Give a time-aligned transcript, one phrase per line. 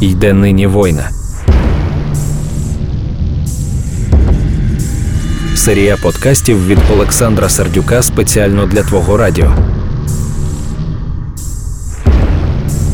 [0.00, 1.10] Йде нині война.
[5.54, 9.52] Серія подкастів від Олександра Сердюка спеціально для Твого радіо.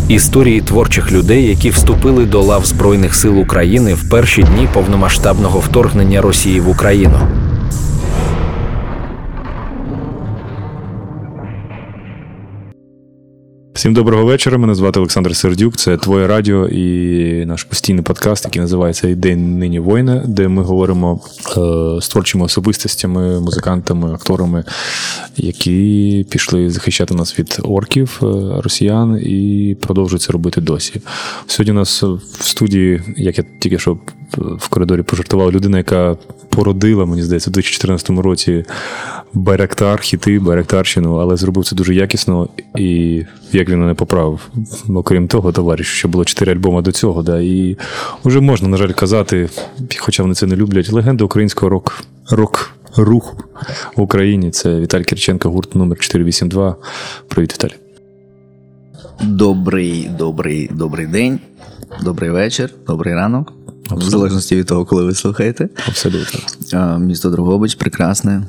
[0.09, 6.21] Історії творчих людей, які вступили до лав Збройних сил України в перші дні повномасштабного вторгнення
[6.21, 7.46] Росії в Україну.
[13.87, 14.59] Всім доброго вечора.
[14.59, 15.77] Мене звати Олександр Сердюк.
[15.77, 21.21] Це твоє радіо і наш постійний подкаст, який називається День нині воїна, де ми говоримо
[21.57, 24.65] е, з творчими особистостями, музикантами, акторами,
[25.37, 28.27] які пішли захищати нас від орків, е,
[28.63, 31.01] росіян, і продовжують це робити досі.
[31.47, 33.99] Сьогодні у нас в студії, як я тільки що
[34.37, 36.17] в коридорі пожартував, людина, яка
[36.49, 38.65] породила, мені здається, у 2014 році
[39.33, 43.23] Байрактар, хіти, Байрактарщину, але зробив це дуже якісно і
[43.53, 44.49] як він мене поправив.
[44.89, 47.23] Окрім того, товариш, що було чотири альбоми до цього.
[47.23, 47.77] Да, І
[48.25, 49.49] вже можна, на жаль, казати,
[49.99, 53.37] хоча вони це не люблять, легенда українського рок рок руху
[53.97, 54.51] в Україні.
[54.51, 56.77] Це Віталій Кирченко, гурт номер 482.
[57.29, 57.77] Привіт, Віталій.
[59.23, 61.41] Добрий, добрий, добрий день,
[62.03, 63.56] добрий вечір, добрий ранок.
[63.91, 64.07] Абсолютно.
[64.07, 65.69] В залежності від того, коли ви слухаєте.
[65.89, 66.41] Абсолютно.
[66.99, 68.43] Місто Дрогобич прекрасне.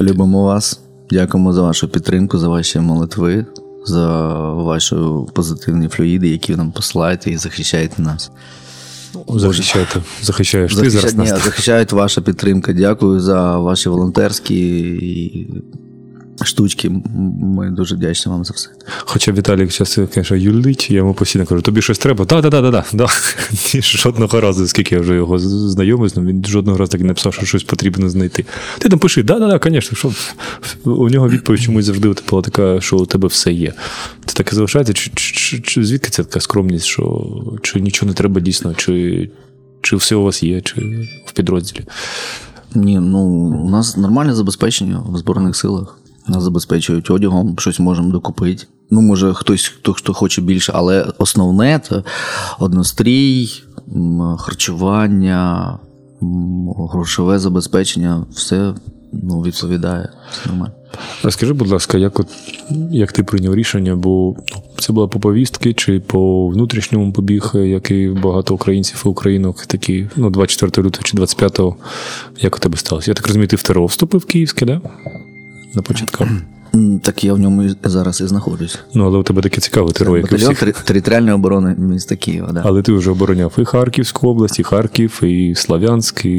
[0.00, 0.80] Любимо вас.
[1.10, 3.46] Дякуємо за вашу підтримку, за ваші молитви,
[3.86, 4.06] за
[4.52, 4.96] ваші
[5.32, 8.30] позитивні флюїди, які ви нам посилаєте і захищаєте нас.
[9.28, 11.00] Захищаєте, захищаєш Захища...
[11.00, 11.30] ти зараз.
[11.32, 12.72] Ні, захищають ваша підтримка.
[12.72, 15.46] Дякую за ваші волонтерські
[16.44, 16.90] штучки.
[17.40, 18.68] Ми дуже вдячні вам за все.
[19.04, 22.24] Хоча Віталій часто каже, юлить, я йому постійно кажу, тобі щось треба?
[22.24, 23.38] Так, так, так, так.
[23.82, 27.62] Жодного разу, скільки я вже його знайомий, він жодного разу так і написав, що щось
[27.62, 28.44] потрібно знайти.
[28.78, 30.12] Ти там пиши, да, да, да, звісно, що
[30.84, 33.72] у нього відповідь чомусь завжди була така, що у тебе все є.
[34.26, 34.92] Це таке залишається?
[34.92, 39.30] Чи, чи, чи звідки це така скромність, що чи нічого не треба дійсно, чи,
[39.80, 40.80] чи все у вас є, чи
[41.26, 41.84] в підрозділі?
[42.74, 43.18] Ні, ну
[43.64, 45.98] у нас нормальне забезпечення в Збройних силах.
[46.28, 48.66] Нас забезпечують одягом, щось можемо докупити.
[48.90, 52.02] Ну, може, хтось хто, хто хоче більше, але основне це
[52.58, 53.50] однострій,
[54.38, 55.78] харчування,
[56.90, 58.74] грошове забезпечення, все
[59.12, 60.08] ну, відповідає.
[60.30, 60.74] Все нормально.
[61.22, 62.26] Розкажи, будь ласка, як от,
[62.90, 63.96] як ти прийняв рішення?
[63.96, 69.08] Бо ну, це було по повістки чи по внутрішньому побіг, як і багато українців і
[69.08, 71.76] українок, такі, ну, 24 лютого чи 25-го,
[72.40, 73.10] як у тебе сталося?
[73.10, 74.80] Я так розумію, ти в ТРО вступив в Київське, да?
[75.74, 76.26] На початку.
[77.02, 78.78] Так я в ньому зараз і знаходжусь.
[78.94, 80.80] Ну, але у тебе таке цікаве ТРО, як Батальйон всіх.
[80.80, 82.52] територіальної оборони міста Києва.
[82.52, 82.62] Да.
[82.64, 86.30] Але ти вже обороняв і Харківську область, і Харків, і Славянськ, і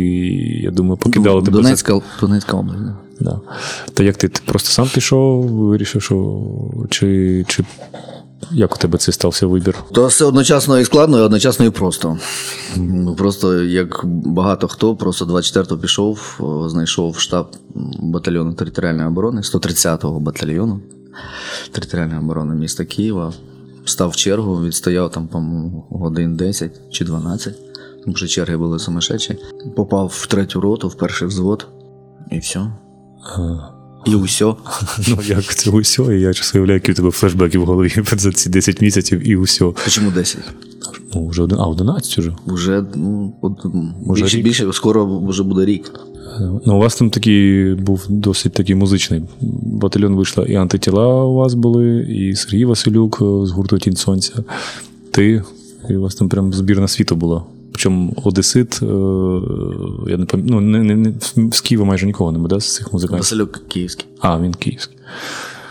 [0.63, 1.57] я думаю, покидали тебе.
[1.57, 2.83] Донецька, Донецька область.
[2.83, 2.95] Да.
[3.19, 3.39] Да.
[3.93, 6.43] Та як ти, ти просто сам пішов, вирішив, що
[6.89, 7.63] чи чи
[8.51, 9.75] як у тебе це стався вибір?
[9.91, 12.17] То все одночасно і складно, і одночасно і просто.
[12.75, 17.55] Ну, просто як багато хто, просто 24-го пішов, знайшов штаб
[17.99, 20.79] батальйону територіальної оборони, 130-го батальйону
[21.71, 23.33] територіальної оборони міста Києва.
[23.85, 27.55] Став в чергу, відстояв там, по-моєму, годин 10 чи 12,
[28.03, 29.37] тому що черги були сумасшедші.
[29.75, 31.67] Попав в третю роту, в перший взвод,
[32.31, 32.67] і все.
[34.05, 34.57] І усьо.
[35.07, 38.31] Ну, як це усьо, і я час уявляю, які у тебе флешбеки в голові за
[38.31, 39.75] ці 10 місяців і усьо.
[39.87, 40.41] Чому 10?
[41.13, 42.35] Ну, вже один, а 11 вже?
[42.47, 43.65] Вже, ну, от,
[44.15, 45.91] більше, більше, скоро вже буде рік.
[46.39, 49.21] Ну, у вас там такий був досить такий музичний
[49.61, 50.45] батальйон вийшла.
[50.45, 54.33] І антитіла у вас були, і Сергій Василюк з гурту Тінь Сонця.
[55.11, 55.43] Ти,
[55.89, 57.43] і у вас там прям збірна світу була.
[57.73, 58.85] Причому Одесит, е,
[60.11, 61.13] я не пам'ятаю, ну, не, не, не,
[61.51, 63.19] з Києва майже нікого не буде з цих музикантів.
[63.19, 64.05] Василюк київський.
[64.19, 64.97] А, він київський.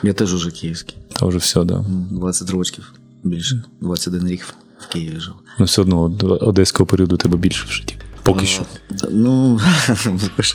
[0.03, 0.97] Я теж уже київський.
[1.13, 1.67] Та вже все, так.
[1.67, 1.85] Да.
[2.11, 2.93] 20 років
[3.25, 5.35] більше, 21 рік в Києві жив.
[5.59, 6.03] Ну, все одно
[6.41, 7.97] одеського періоду тебе більше в житті.
[8.23, 8.63] Поки що.
[9.11, 9.61] Ну,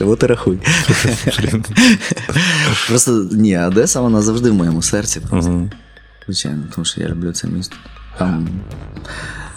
[0.00, 0.58] от і рахуй.
[2.88, 5.20] Просто ні, Одеса, вона завжди в моєму серці.
[6.26, 7.76] Звичайно, тому що я люблю це місто.
[8.18, 8.48] Там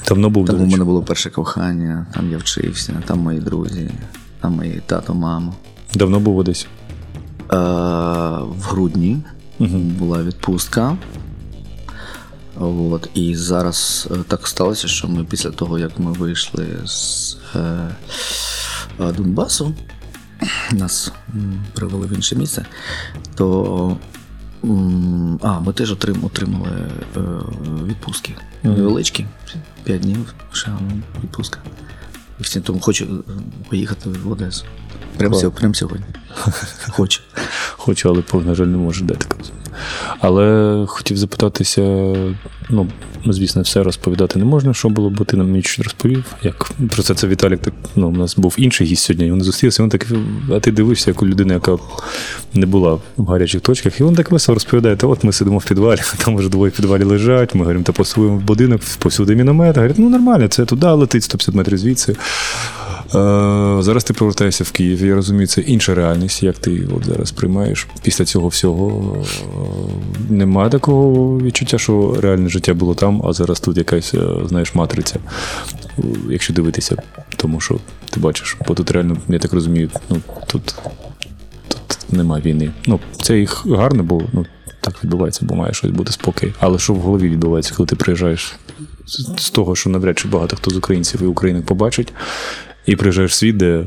[0.07, 3.91] Давно був Там у мене було перше кохання, там я вчився, там мої друзі,
[4.39, 5.53] там мої тато, мама.
[5.93, 6.67] Давно був Одесі?
[7.53, 7.57] Е,
[8.39, 9.17] В грудні
[9.59, 9.77] угу.
[9.77, 10.97] була відпустка.
[12.59, 17.89] От, І зараз е, так сталося, що ми після того, як ми вийшли з е,
[18.99, 19.73] Донбасу,
[20.71, 21.11] нас
[21.73, 22.65] привели в інше місце,
[23.35, 23.97] то
[25.41, 26.69] а, ми теж отримали
[27.17, 27.19] е,
[27.85, 28.35] відпустки.
[28.63, 29.25] Невеличкі,
[29.83, 30.71] 5 днів, ще
[31.23, 31.59] відпустка.
[32.81, 33.07] Хоче е,
[33.69, 34.65] поїхати в Одесу.
[35.17, 35.59] Прямо сьогодні.
[35.59, 36.05] Прямо сьогодні.
[36.89, 37.21] Хочу.
[37.77, 39.25] Хочу, але, на жаль, не можу дати.
[40.19, 41.81] Але хотів запитатися,
[42.69, 42.87] ну,
[43.25, 46.25] звісно, все розповідати не можна, що було, бо ти нам ніч розповів.
[46.43, 49.43] Як про це це Віталік, так ну, у нас був інший гість сьогодні, і вони
[49.43, 50.07] зустрілися, він так,
[50.51, 51.77] а ти дивишся, як у людини, яка
[52.53, 55.65] не була в гарячих точках, і він так весело розповідає, та от ми сидимо в
[55.65, 59.75] підвалі, там вже двоє в підвалі лежать, ми говоримо, та посуємо в будинок, посюди міномет.
[59.75, 62.15] Говорять, ну нормально, це туди летить, 150 метрів звідси.
[63.15, 65.05] Е, зараз ти повертаєшся в Київ.
[65.05, 69.17] Я розумію, це інша реальність, як ти от зараз приймаєш після цього всього.
[69.17, 69.25] Е,
[70.29, 75.19] немає такого відчуття, що реальне життя було там, а зараз тут якась, е, знаєш, матриця.
[76.29, 76.95] Якщо дивитися,
[77.35, 77.79] тому що
[78.09, 80.75] ти бачиш, бо тут реально, я так розумію, ну тут
[81.67, 82.71] тут немає війни.
[82.87, 84.45] Ну, це їх гарно, бо ну,
[84.81, 86.53] так відбувається, бо має щось бути спокій.
[86.59, 88.55] Але що в голові відбувається, коли ти приїжджаєш
[89.37, 92.13] з того, що навряд чи багато хто з українців і українок побачить,
[92.85, 93.85] і приїжджаєш в світ, де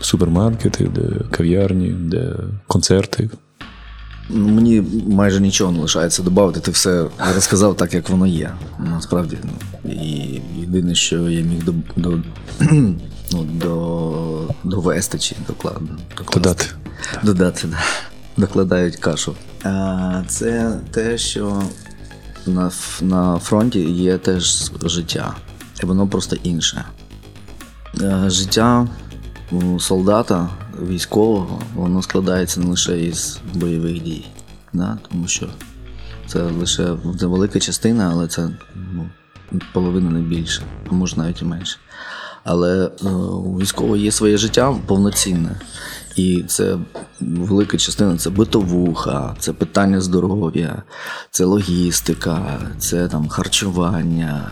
[0.00, 2.34] супермаркети, де кав'ярні, де
[2.66, 3.30] концерти.
[4.30, 6.60] Ну, мені майже нічого не лишається додати.
[6.60, 8.52] Ти все розказав так, як воно є.
[8.78, 9.38] Насправді.
[9.84, 12.18] І єдине, що я міг до, до,
[13.32, 15.88] ну, до, довести чи докладно.
[16.34, 16.66] Додати.
[17.22, 17.78] Додати, да.
[18.36, 19.34] Докладають кашу.
[19.64, 21.62] А, Це те, що
[22.46, 22.70] на,
[23.00, 25.34] на фронті є теж життя.
[25.82, 26.84] І воно просто інше.
[28.00, 28.88] Е, життя
[29.78, 30.48] солдата,
[30.88, 34.24] військового, воно складається не лише із бойових дій,
[34.72, 34.98] да?
[35.10, 35.48] тому що
[36.26, 38.48] це лише це велика частина, але це
[38.92, 39.10] ну,
[39.72, 41.78] половина не більше, а може навіть і менше.
[42.44, 45.60] Але е, у військового є своє життя повноцінне.
[46.16, 46.78] І це
[47.28, 50.82] велика частина це битовуха, це питання здоров'я,
[51.30, 54.50] це логістика, це там харчування,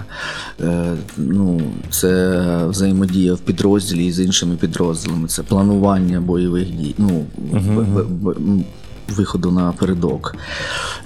[0.60, 2.36] е, ну, це
[2.66, 6.94] взаємодія в підрозділі з іншими підрозділами, це планування бойових дій.
[6.98, 8.64] Ну, uh-huh
[9.12, 10.36] виходу на передок,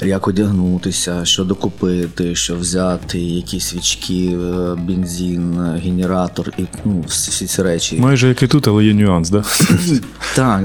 [0.02, 7.62] як одягнутися, що докупити, що взяти, які свічки, е, бензин, генератор і ну, всі ці
[7.62, 7.98] речі.
[7.98, 9.44] Майже як і тут, але є нюанс, да?
[10.34, 10.62] так?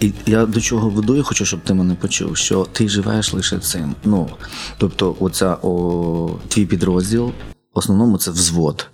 [0.00, 3.58] І я до чого веду, я хочу, щоб ти мене почув, що ти живеш лише
[3.58, 3.94] цим.
[4.04, 4.28] Ну,
[4.78, 7.32] Тобто, оця о, твій підрозділ,
[7.74, 8.86] в основному це взвод.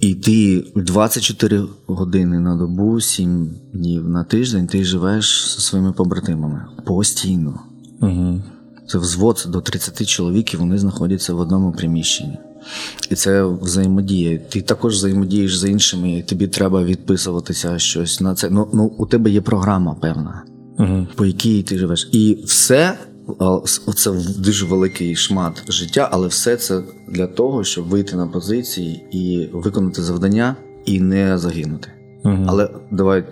[0.00, 6.62] І ти 24 години на добу, 7 днів на тиждень ти живеш зі своїми побратимами
[6.84, 7.60] постійно.
[8.00, 8.42] Угу.
[8.88, 12.38] Це взвод до 30 чоловік, і вони знаходяться в одному приміщенні.
[13.10, 14.38] І це взаємодія.
[14.38, 18.50] Ти також взаємодієш з іншими, і тобі треба відписуватися щось на це.
[18.50, 20.42] Ну, ну у тебе є програма певна,
[20.78, 21.06] угу.
[21.14, 22.08] по якій ти живеш.
[22.12, 22.98] І все
[23.94, 29.48] це дуже великий шмат життя, але все це для того, щоб вийти на позиції і
[29.52, 31.88] виконати завдання і не загинути.
[32.24, 32.44] Угу.
[32.46, 33.24] Але давай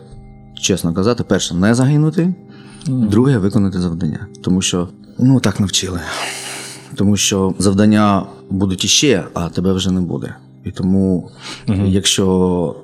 [0.61, 2.35] чесно казати, перше, не загинути,
[2.89, 3.07] угу.
[3.07, 4.27] друге виконати завдання.
[4.43, 4.89] Тому що
[5.19, 6.01] ну так навчили.
[6.95, 10.37] Тому що завдання будуть іще, а тебе вже не буде.
[10.65, 11.31] І тому,
[11.69, 11.83] угу.
[11.87, 12.77] якщо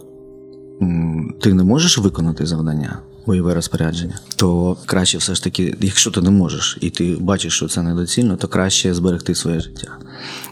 [1.40, 2.98] ти не можеш виконати завдання,
[3.30, 7.68] бойове розпорядження, то краще все ж таки, якщо ти не можеш і ти бачиш, що
[7.68, 9.98] це недоцільно, то краще зберегти своє життя.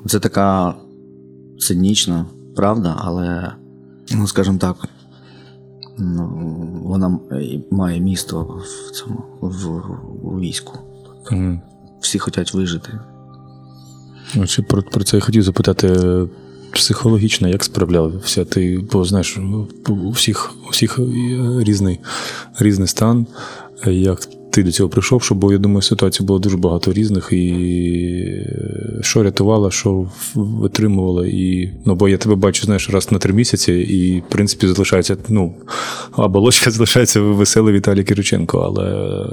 [0.06, 0.74] Це така
[1.58, 2.26] цинічна
[2.56, 3.52] правда, але,
[4.12, 4.76] ну скажімо так,
[5.98, 6.28] ну,
[6.84, 7.18] вона
[7.70, 9.66] має місто в цьому в,
[10.22, 10.78] у війську.
[11.32, 11.60] Mm.
[12.00, 13.00] Всі хочуть вижити.
[14.46, 15.88] Чи про, про це я хотів запитати
[16.72, 18.44] психологічно, як справлявся?
[18.44, 19.38] Ти, бо знаєш,
[19.88, 20.98] у всіх у всіх
[21.58, 22.00] різний
[22.58, 23.26] різний стан.
[23.86, 28.46] Як ти до цього прийшов, що, бо я думаю, ситуацій було дуже багато різних, і
[29.00, 31.26] що рятувало, що витримувало.
[31.26, 35.16] І, ну, Бо я тебе бачу, знаєш, раз на три місяці, і, в принципі, залишається,
[35.28, 35.54] ну,
[36.16, 38.58] оболочка залишається веселий Віталій Кириченко.
[38.58, 39.26] Але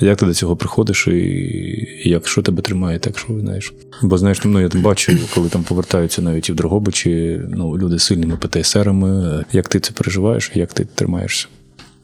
[0.00, 3.72] як ти до цього приходиш, і, як що тебе тримає, так що знаєш?
[4.02, 8.02] Бо знаєш, ну я бачу, коли там повертаються навіть і в Дрогобичі, ну, люди з
[8.02, 9.44] сильними ПТСРами.
[9.52, 11.46] Як ти це переживаєш, як ти тримаєшся?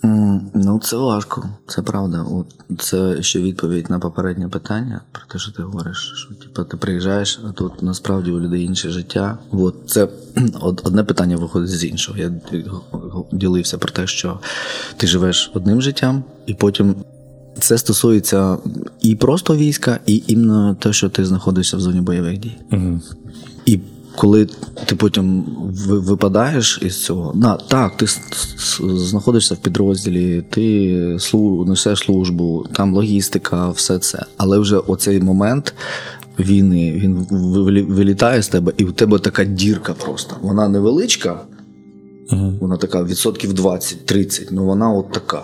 [0.03, 2.27] Ну, це важко, це правда.
[2.79, 7.41] Це ще відповідь на попереднє питання про те, що ти говориш, що типу, ти приїжджаєш,
[7.49, 9.39] а тут насправді у людей інше життя.
[9.51, 10.09] От це
[10.61, 12.19] одне питання виходить з іншого.
[12.19, 12.33] Я
[13.33, 14.41] ділився про те, що
[14.97, 16.95] ти живеш одним життям, і потім
[17.59, 18.59] це стосується
[19.01, 22.57] і просто війська, і іменно те, що ти знаходишся в зоні бойових дій.
[22.73, 23.01] Угу.
[23.67, 23.81] І
[24.17, 24.49] коли
[24.87, 25.45] ти потім
[25.87, 28.07] випадаєш із цього, на так, ти
[28.81, 31.19] знаходишся в підрозділі, ти
[31.67, 34.19] несеш службу, там логістика, все це.
[34.37, 35.75] Але вже оцей момент
[36.39, 37.27] війни він
[37.89, 40.37] вилітає з тебе, і у тебе така дірка просто.
[40.43, 41.41] Вона невеличка,
[42.61, 45.43] вона така відсотків 20-30, але вона от така.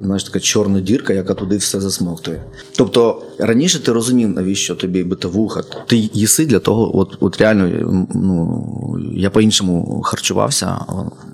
[0.00, 2.44] Знаєш, така чорна дірка, яка туди все засмоктує.
[2.76, 5.62] Тобто раніше ти розумів, навіщо тобі битовуха.
[5.86, 7.68] Ти їси для того, от от реально
[8.14, 10.78] ну, я по-іншому харчувався,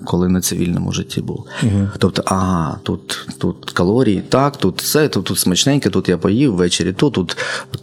[0.05, 1.45] коли на цивільному житті був.
[1.63, 1.89] Угу.
[1.97, 6.93] Тобто, ага, тут тут калорії, так, тут це, тут тут смачненьке, тут я поїв, ввечері
[6.93, 7.37] тут, тут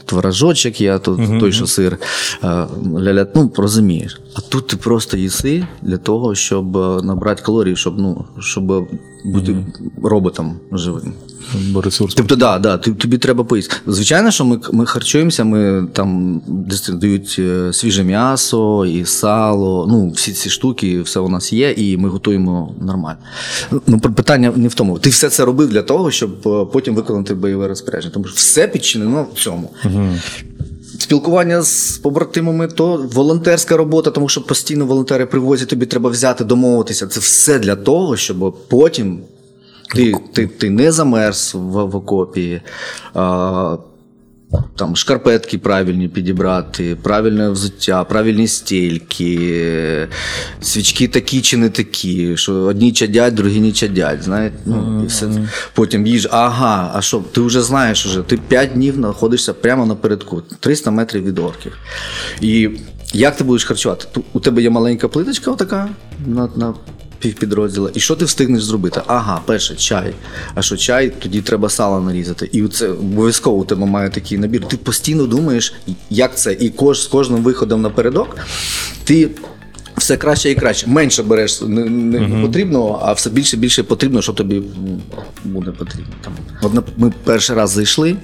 [0.05, 1.41] творожочок є, тут угу.
[1.41, 1.99] той, що сир.
[2.95, 4.21] Ля-ля, ну, розумієш.
[4.35, 8.89] А тут ти просто їси для того, щоб набрати калорії, щоб ну, щоб
[9.25, 10.09] бути mm-hmm.
[10.09, 11.13] роботом живим.
[11.85, 12.15] Ресурс.
[12.15, 13.77] Тобто, да, да, тобі треба поїсти.
[13.87, 19.87] Звичайно, що ми ми харчуємося, ми там десь дають е, свіже м'ясо і сало.
[19.91, 23.19] Ну, всі ці штуки, все у нас є, і ми готуємо нормально.
[23.87, 24.99] Ну, Питання не в тому.
[24.99, 28.15] Ти все це робив для того, щоб е, потім виконати бойове розпорядження.
[28.15, 29.71] Тому що все підчинено в цьому.
[29.85, 30.19] Mm-hmm.
[31.01, 37.07] Спілкування з побратимами, то волонтерська робота, тому що постійно волонтери привозять, тобі треба взяти, домовитися.
[37.07, 39.21] Це все для того, щоб потім
[39.95, 42.63] ти ти, ти не замерз в, в окопі,
[43.15, 43.77] а,
[44.77, 50.09] там шкарпетки правильні підібрати, правильне взуття, правильні стільки,
[50.61, 54.23] свічки такі чи не такі, що одні чадять, другі не чадять.
[54.23, 55.29] знаєте, ну, і все.
[55.75, 60.43] Потім їж, ага, а що, ти вже знаєш, вже, ти 5 днів знаходишся прямо напередку,
[60.61, 61.77] 300 метрів від орків.
[62.41, 62.71] І
[63.15, 64.21] як ти будеш харчувати?
[64.33, 65.89] У тебе є маленька плиточка, отака
[66.27, 66.75] на, на
[67.21, 67.91] півпідрозділа.
[67.95, 69.01] І що ти встигнеш зробити?
[69.07, 70.15] Ага, перше, чай.
[70.55, 72.51] А що чай, тоді треба сало нарізати.
[72.53, 74.69] І це обов'язково у тебе має такий набір.
[74.69, 75.75] Ти постійно думаєш,
[76.11, 78.37] як це, і кож, з кожним виходом напередок
[79.05, 79.31] ти.
[79.97, 80.87] Все краще і краще.
[80.87, 82.43] Менше береш не, не uh-huh.
[82.43, 84.63] потрібного, а все більше і більше потрібно, що тобі
[85.45, 86.13] буде потрібно.
[86.21, 86.33] Там.
[86.63, 88.17] От ми перший раз зайшли,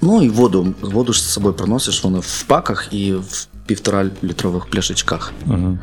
[0.00, 4.66] ну і воду воду ж з собою приносиш, воно в паках і в півтора літрових
[4.66, 5.32] пляшечках.
[5.48, 5.78] Uh-huh.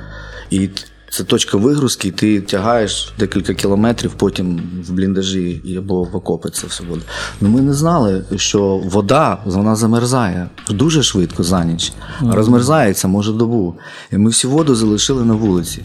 [0.49, 0.69] І
[1.11, 6.67] це точка вигрузки, і ти тягаєш декілька кілометрів, потім в бліндажі або в окопи це
[6.67, 7.01] все буде.
[7.41, 13.31] Ну ми не знали, що вода вона замерзає дуже швидко за ніч, а розмерзається, може
[13.33, 13.75] добу.
[14.11, 15.83] І ми всю воду залишили на вулиці.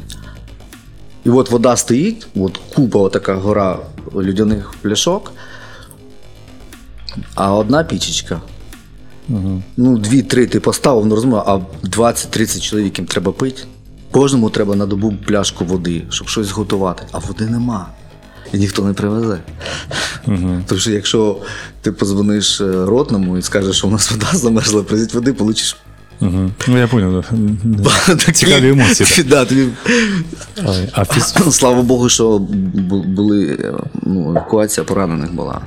[1.24, 3.78] І от вода стоїть, от купа така гора
[4.14, 5.32] людяних пляшок,
[7.34, 8.40] а одна пічечка.
[9.28, 9.62] Угу.
[9.76, 13.62] Ну, дві-три ти поставив, ну розумію, а 20-30 чоловік їм треба пити.
[14.16, 17.88] Кожному треба на добу пляшку води, щоб щось готувати, а води нема.
[18.52, 19.38] І ніхто не привезе.
[20.26, 20.62] Угу.
[20.66, 21.40] Тому що якщо
[21.82, 25.76] ти позвониш е, ротному і скажеш, що у нас вода замерзла, привезіть води, получиш.
[26.20, 26.50] Угу.
[26.68, 27.24] Ну, я понял,
[27.64, 28.16] да.
[28.32, 29.24] Цікаві емоції.
[29.28, 29.68] Да, тобі...
[30.92, 31.34] а фіз...
[31.54, 32.38] Слава Богу, що
[33.06, 33.58] були
[34.02, 35.60] ну, евакуація поранених була.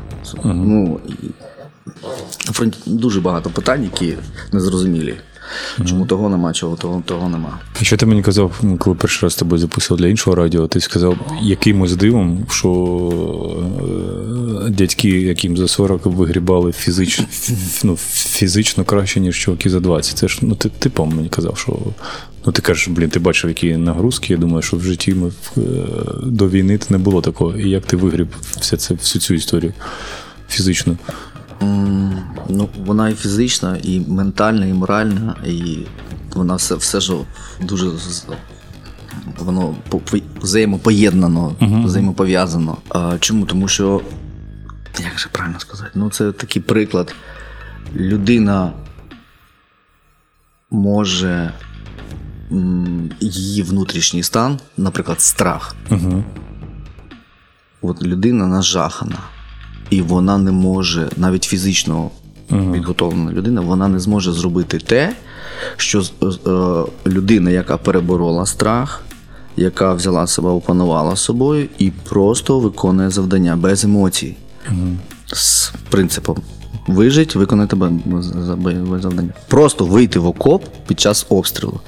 [0.44, 0.53] Угу.
[0.53, 1.13] Ну, і...
[2.86, 4.13] Дуже багато питань, які
[4.51, 5.15] незрозумілі.
[5.86, 7.60] Чому того нема, чого того того нема.
[7.82, 11.18] Що ти мені казав, ну, коли перший раз тебе записував для іншого радіо, ти сказав
[11.41, 12.70] якимось дивом, що
[14.68, 17.25] е, дядьки, яким за 40 вигрібали фізично
[17.84, 20.18] ну, фізично краще, ніж чуваки за 20.
[20.18, 21.79] Це ж ну ти ти по мені казав, що
[22.46, 24.34] ну ти кажеш, блін, ти бачив, які нагрузки.
[24.34, 25.62] Я думаю, що в житті ми е,
[26.24, 27.58] до війни не було такого.
[27.58, 28.27] І як ти вигріб
[28.60, 29.74] все це, всю цю історію
[30.50, 30.98] фізично?
[32.50, 35.78] Ну, Вона і фізична, і ментальна, і моральна, і
[36.36, 37.13] вона все все ж
[37.62, 37.92] дуже
[39.38, 39.75] воно
[40.42, 41.84] взаємопоєднано, uh-huh.
[41.84, 42.78] взаємопов'язано.
[42.89, 43.46] А, Чому?
[43.46, 44.01] Тому що,
[45.00, 47.16] як же правильно сказати, ну це такий приклад.
[47.96, 48.74] Людина
[50.72, 51.54] може
[53.20, 55.75] її внутрішній стан, наприклад, страх.
[55.89, 56.24] Uh-huh.
[57.82, 59.18] От людина нажахана
[59.89, 62.10] і вона не може, навіть фізично
[62.50, 65.15] підготовлена людина, вона не зможе зробити те,
[65.77, 69.01] що е, людина, яка переборола страх,
[69.58, 74.36] яка взяла себе, опанувала собою і просто виконує завдання без емоцій.
[75.34, 76.38] З принципом.
[76.88, 79.34] Вижить, виконати бойове завдання.
[79.48, 81.79] Просто вийти в окоп під час обстрілу.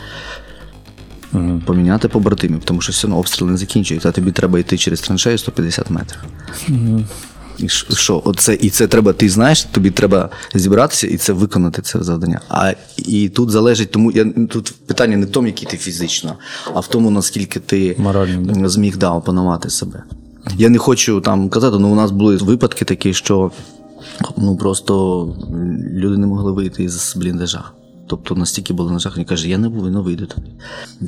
[1.34, 5.01] uh Поміняти побратимів, тому що все одно обстріл не закінчується, а тобі треба йти через
[5.01, 6.20] траншею 150 метрів.
[6.70, 7.31] uh і
[7.70, 12.41] що оце, і це треба, ти знаєш, тобі треба зібратися і це виконати це завдання.
[12.50, 16.36] А і тут залежить, тому я тут питання не в тому, який ти фізично,
[16.74, 20.03] а в тому, наскільки ти Морально, зміг да, опанувати себе.
[20.58, 23.51] Я не хочу там казати, але ну, у нас були випадки такі, що
[24.38, 25.25] ну просто
[25.94, 27.63] люди не могли вийти із бліндажа.
[28.12, 30.48] Тобто настільки були нажахані, каже, я не повинен вийти туди.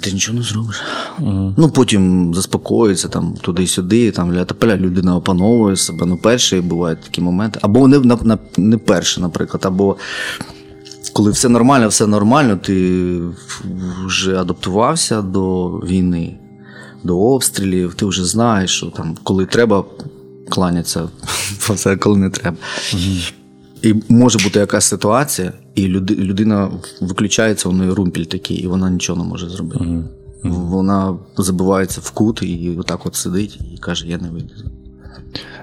[0.02, 0.82] Ти нічого не зробиш.
[1.20, 1.54] Uh-huh.
[1.58, 4.46] Ну потім заспокоїться там туди-сюди, там ля
[4.78, 6.06] людина опановує себе.
[6.06, 7.60] Ну, перші бувають такі моменти.
[7.62, 9.96] Або не на, на, не перше, наприклад, або
[11.14, 13.20] коли все нормально, все нормально, ти
[14.06, 16.38] вже адаптувався до війни,
[17.04, 19.86] до обстрілів, ти вже знаєш, що там, коли треба
[20.50, 21.10] кланяться
[22.00, 22.58] коли не треба.
[23.84, 26.72] І може бути якась ситуація, і людина
[27.02, 29.86] виключається, у неї румпіль такий, і вона нічого не може зробити.
[30.44, 34.54] Вона забивається в кут і отак от сидить і каже: Я не вийду.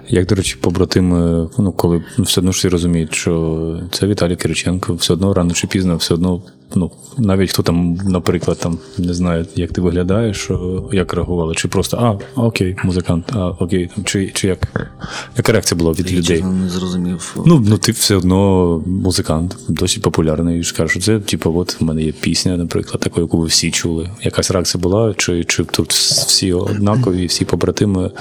[0.09, 4.93] Як, до речі, побратими, ну, коли все одно ж всі розуміють, що це Віталій Кириченко,
[4.93, 6.41] все одно рано чи пізно, все одно,
[6.75, 10.51] ну, навіть хто там, наприклад, там не знає, як ти виглядаєш,
[10.91, 14.91] як реагували, чи просто а, окей, музикант, а окей, там, чи чи як
[15.37, 16.43] яка реакція була від Я людей?
[16.43, 17.35] не зрозумів.
[17.45, 20.59] Ну, ну ти все одно музикант, досить популярний.
[20.59, 24.09] І скажеш, це, типу, от в мене є пісня, наприклад, таку, яку ви всі чули.
[24.21, 28.11] Якась реакція була, чи чи тут всі однакові, всі побратими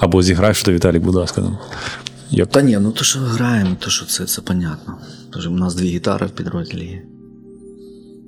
[0.00, 1.40] або зіграєш, що Віталій, будь ласка.
[1.40, 1.58] Ну.
[2.30, 2.50] Як...
[2.50, 4.98] Та ні, ну то, що граємо, то що це це понятно.
[5.30, 7.02] Тож у нас дві гітари в підрозділі є.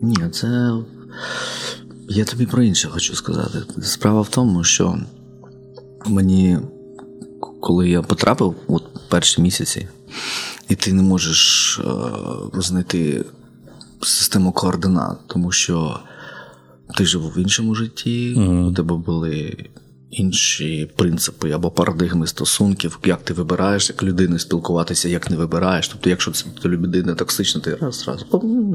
[0.02, 0.72] Ні, це.
[2.08, 3.58] Я тобі про інше хочу сказати.
[3.82, 4.98] Справа в тому, що
[6.06, 6.58] мені,
[7.60, 9.88] коли я потрапив от перші місяці,
[10.68, 13.24] і ти не можеш е, знайти
[14.02, 16.00] систему координат, тому що
[16.96, 18.68] ти жив в іншому житті, mm-hmm.
[18.68, 19.56] у тебе були
[20.10, 25.88] інші принципи або парадигми стосунків, як ти вибираєш, як людини спілкуватися, як не вибираєш.
[25.88, 28.24] Тобто, якщо це людина токсична, ти раз, раз,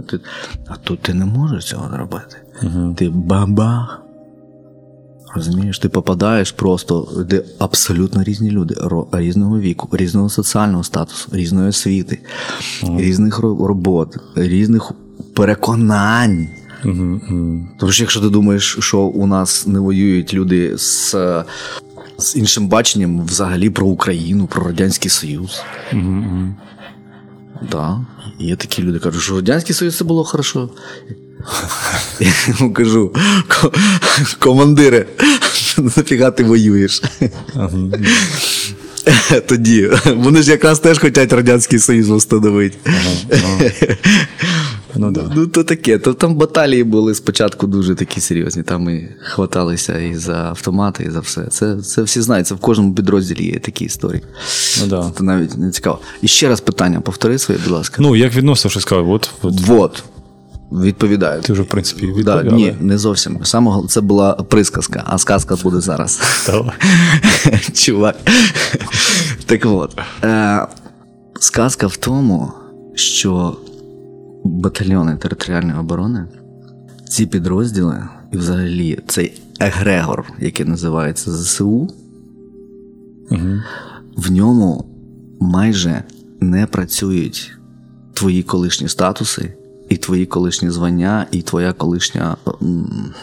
[0.10, 0.20] ти...
[0.68, 2.38] а тут ти не можеш цього зробити.
[2.64, 4.00] uh Ти бабах.
[5.36, 8.76] Розумієш, ти попадаєш просто, де абсолютно різні люди,
[9.12, 12.20] різного віку, різного соціального статусу, різної освіти,
[12.84, 14.92] uh різних робот, різних
[15.36, 16.48] переконань.
[17.80, 21.16] Тому що якщо ти думаєш, що у нас не воюють люди з
[22.18, 25.62] з іншим баченням взагалі про Україну, про Радянський Союз.
[25.94, 26.56] Угу,
[27.72, 28.06] Да.
[28.40, 30.70] Є такі люди кажуть, що Радянський Союз це було хорошо.
[32.20, 33.14] Я кажу,
[34.40, 35.06] командире,
[35.78, 37.04] нафіга ти воюєш?
[39.48, 39.90] Тоді.
[40.16, 42.78] Вони ж якраз теж хочуть Радянський Союз встановити.
[44.96, 45.32] Ну, да.
[45.36, 45.98] ну то таке.
[45.98, 48.64] То там баталії були спочатку дуже такі серйозні.
[48.64, 51.46] Там ми хваталися і за автомати, і за все.
[51.46, 54.24] Це це всі знають, це в кожному підрозділі є такі історії.
[54.82, 55.12] Ну, да.
[55.18, 56.00] Це навіть не цікаво.
[56.22, 57.96] І ще раз питання, повтори своє, будь ласка.
[58.00, 59.10] Ну, як відносно, що сказав?
[59.10, 59.62] От, от.
[59.62, 60.04] Вот.
[60.72, 61.42] Відповідаю.
[61.42, 62.44] Ти вже, в принципі, відповідав.
[62.44, 63.40] Да, ні, не зовсім.
[63.44, 66.22] Саме це була присказка, а сказка буде зараз.
[67.74, 68.16] Чувак.
[69.46, 70.00] Так от.
[70.24, 70.68] Е,
[71.40, 72.52] сказка в тому,
[72.96, 73.58] що
[74.44, 76.26] батальйони територіальної оборони,
[77.10, 81.90] ці підрозділи, і взагалі цей егрегор, який називається ЗСУ,
[83.32, 83.62] угу.
[84.18, 84.86] в ньому
[85.40, 86.04] майже
[86.40, 87.52] не працюють
[88.14, 89.54] твої колишні статуси.
[89.90, 92.38] І твої колишні звання, і твоя колишня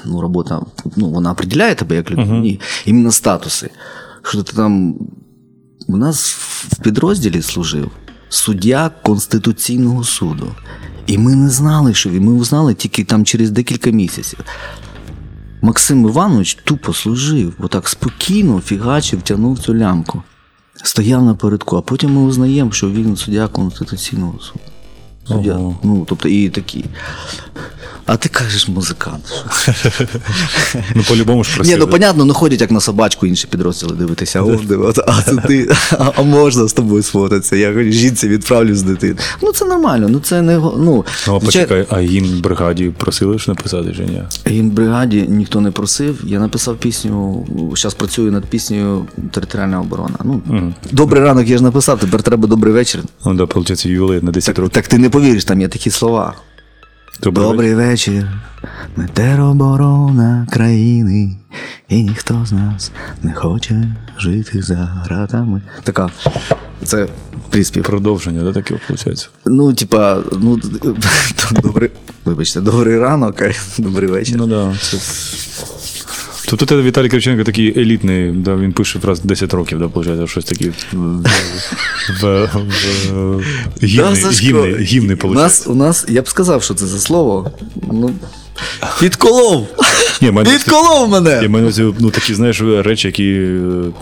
[0.04, 0.62] ну, робота
[0.96, 2.34] ну, вона определяє тебе як людину.
[2.34, 2.40] Uh-huh.
[2.40, 3.70] Ні, іменно статуси.
[4.22, 4.94] Що ти там
[5.86, 7.90] у нас в підрозділі служив
[8.30, 10.54] суддя Конституційного суду.
[11.06, 12.24] І ми не знали, що він.
[12.24, 14.38] Ми узнали тільки там через декілька місяців.
[15.62, 20.22] Максим Іванович тупо служив, отак спокійно фігачив, тягнув цю лямку.
[20.84, 24.60] Стояв напередку, а потім ми узнаємо, що він суддя Конституційного суду.
[25.24, 25.54] Суддя.
[25.54, 25.78] Ого.
[25.82, 26.84] Ну, тобто, і такі.
[28.10, 29.24] А ти кажеш музикант.
[30.94, 31.76] Ну, по-любому ж просили.
[31.76, 34.44] Ні, ну понятно, ну ходять як на собачку інші підрозділи дивитися.
[35.06, 35.70] А це ти,
[36.16, 37.56] а можна з тобою сфотатися?
[37.56, 39.16] Я жінці відправлю з дитини.
[39.42, 40.58] Ну це нормально, ну це не.
[40.58, 44.22] Ну, ну а почекай, а їм бригаді просили ж написати чи ні?
[44.56, 46.18] Їм бригаді ніхто не просив.
[46.24, 47.46] Я написав пісню,
[47.76, 50.16] зараз працюю над піснею Територіальна оборона.
[50.24, 50.72] Ну.
[50.92, 53.00] Добрий ранок я ж написав, тепер треба добрий вечір.
[53.26, 54.74] Ну, да, виходить, ювілей на 10 так, років.
[54.74, 56.34] Так ти не повіриш, там є такі слова.
[57.22, 58.26] Добрий, Добрий вечір,
[58.96, 61.36] ми тероборона країни,
[61.88, 62.90] і ніхто з нас
[63.22, 65.62] не хоче жити за гратами.
[65.84, 66.10] Така.
[66.84, 67.08] Це
[67.50, 67.84] приспів.
[67.84, 69.30] Продовження, да, таке виходить?
[69.46, 70.60] Ну, типа, ну,
[71.62, 71.90] добрий,
[72.24, 73.42] вибачте, добрий ранок,
[73.78, 74.36] добрий вечір.
[74.38, 74.96] Ну да, це
[76.50, 80.44] Тобто тебе Віталій Кривченко такий елітний, да, він пише раз 10 років, да, виходить, щось
[80.44, 80.96] таке в,
[82.20, 82.50] в,
[83.10, 83.42] в,
[83.82, 87.50] гімни, гімни, гімни, у нас, у нас, я б сказав, що це за слово.
[87.92, 88.10] Ну,
[89.00, 89.68] Підколов!
[90.22, 91.40] Ні, мене, Підколов мене!
[91.42, 93.32] Я мене ну, такі, знаєш, речі, які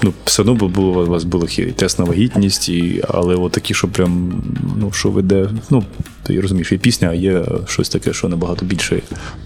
[0.02, 3.88] ну, все одно було, у вас були тест на вагітність, і, але от такі, що
[3.88, 4.42] прям,
[4.76, 5.84] ну, що веде, ну,
[6.22, 8.96] ти розумієш, є пісня, а є щось таке, що набагато більше.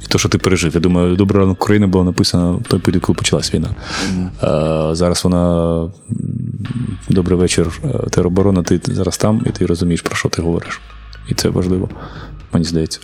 [0.04, 0.74] І то, що ти пережив.
[0.74, 3.68] Я думаю, добра ранок України була написана в той період, коли почалась війна.
[4.40, 5.90] А, Зараз вона
[7.08, 10.80] добрий вечір, тероборона, ти зараз там, і ти розумієш, про що ти говориш.
[11.28, 11.88] І це важливо,
[12.52, 13.00] мені здається.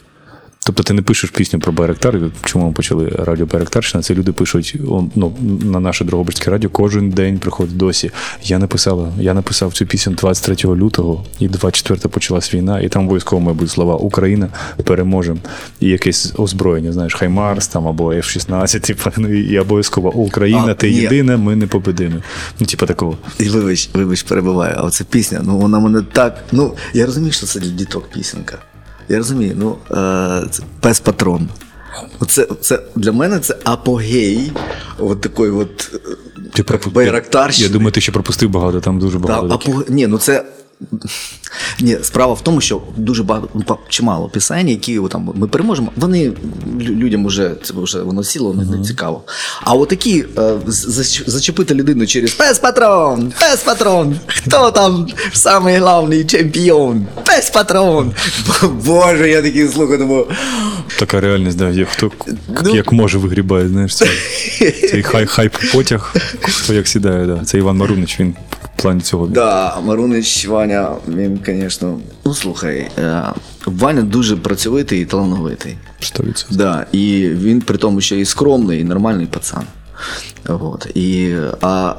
[0.68, 4.76] Тобто ти не пишеш пісню про Байрактар, чому ми почали радіо Байрактарщина, це люди пишуть
[5.14, 8.10] ну, на наше Дрогобицьке радіо кожен день приходить досі.
[8.42, 13.42] Я написала, я написав цю пісню 23 лютого, і 24 почалась війна, і там обов'язково
[13.42, 14.48] має бути слова Україна,
[14.84, 15.38] переможемо.
[15.80, 20.90] І якесь озброєння, знаєш, Хаймарс там або F-16, типу, ну і обов'язково Україна, а, ти
[20.90, 20.96] ні.
[20.96, 22.16] єдина, ми не победимо.
[22.60, 23.16] Ну, типу такого.
[23.40, 26.44] І вибач, вибач, перебуваю, а оця пісня, ну вона мене так.
[26.52, 28.58] Ну, я розумію, що це для діток пісенька.
[29.08, 31.48] Я розумію, ну е, пес патрон.
[32.20, 34.52] Оце, це Для мене це апогей.
[34.98, 35.76] От такої от
[36.52, 36.62] ти
[37.62, 39.46] Я думаю, ти ще пропустив багато, там дуже багато.
[39.46, 39.84] Да, апог...
[39.88, 40.44] Ні, ну це
[41.80, 45.92] ні, справа в тому, що дуже багато ну, чимало пісень, які там ми переможемо.
[45.96, 46.32] Вони
[46.80, 49.22] людям вже це вже воно сіло, не, не цікаво.
[49.60, 50.54] А от такі е,
[51.26, 57.06] зачепити людину через пес патрон, пес патрон, хто там самий головний чемпіон?
[57.26, 58.12] Пес патрон.
[58.84, 60.26] Боже, я такий слухаю, думаю.
[60.98, 62.10] Така реальність, да, як хто
[62.64, 64.08] ну, як може вигрібає, знаєш, цей,
[64.90, 67.44] цей хай хайп потяг, хто як сідає, да.
[67.44, 68.34] Це Іван Марунич, він
[68.82, 69.26] плані цього.
[69.26, 73.22] Да, Марунич Ваня, він, звісно, ну слухай, е,
[73.66, 75.76] Ваня дуже працьовитий і талановитий.
[76.00, 76.46] 100%.
[76.50, 79.62] Да, І він при тому, що і скромний, і нормальний пацан.
[80.48, 80.86] От.
[80.94, 81.94] І, а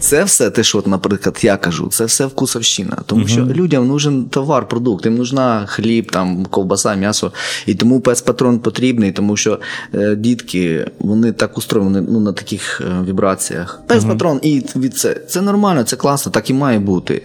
[0.00, 2.98] це все, те, що, от, наприклад, я кажу, це все вкусовщина.
[3.06, 3.28] Тому uh-huh.
[3.28, 7.32] що людям нужен товар, продукт, їм нужна хліб, там, ковбаса, м'ясо.
[7.66, 9.58] І тому пес-патрон потрібний, тому що
[9.94, 13.82] е, дітки вони так устроєні ну, на таких е, вібраціях.
[13.86, 14.74] Пес-патрон, uh-huh.
[14.76, 17.22] і від це це нормально, це класно, так і має бути.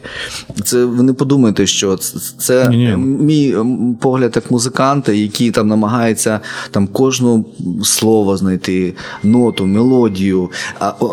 [0.64, 3.56] Це Ви не подумайте, що це, це мій
[4.02, 6.40] погляд як музиканта, який там намагається
[6.72, 7.46] там кожну
[7.84, 10.52] слово знайти, ноту, мелодію,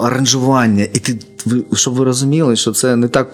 [0.02, 0.84] аранжування.
[0.94, 3.28] і ти ви щоб ви розуміли, що це не так.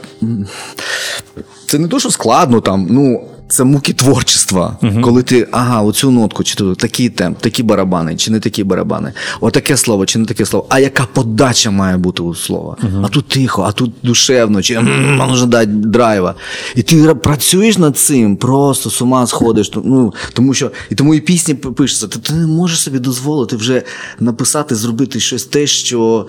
[1.67, 2.87] Це не то, що складно там.
[2.91, 7.63] ну, це муки творчества, uh коли ти ага, оцю нотку, чи то такий темп, такі
[7.63, 10.67] барабани, чи не такі барабани, отаке слово, чи не таке слово.
[10.69, 12.77] А яка подача має бути у слова?
[12.83, 16.35] uh А тут тихо, а тут душевно, чи можна дати драйва.
[16.75, 19.73] І ти працюєш над цим, просто з ума сходиш.
[19.75, 22.09] Ну, Тому що і тому і пісні пишеться.
[22.09, 23.83] Ти, ти не можеш собі дозволити вже
[24.21, 26.27] написати, зробити щось те, що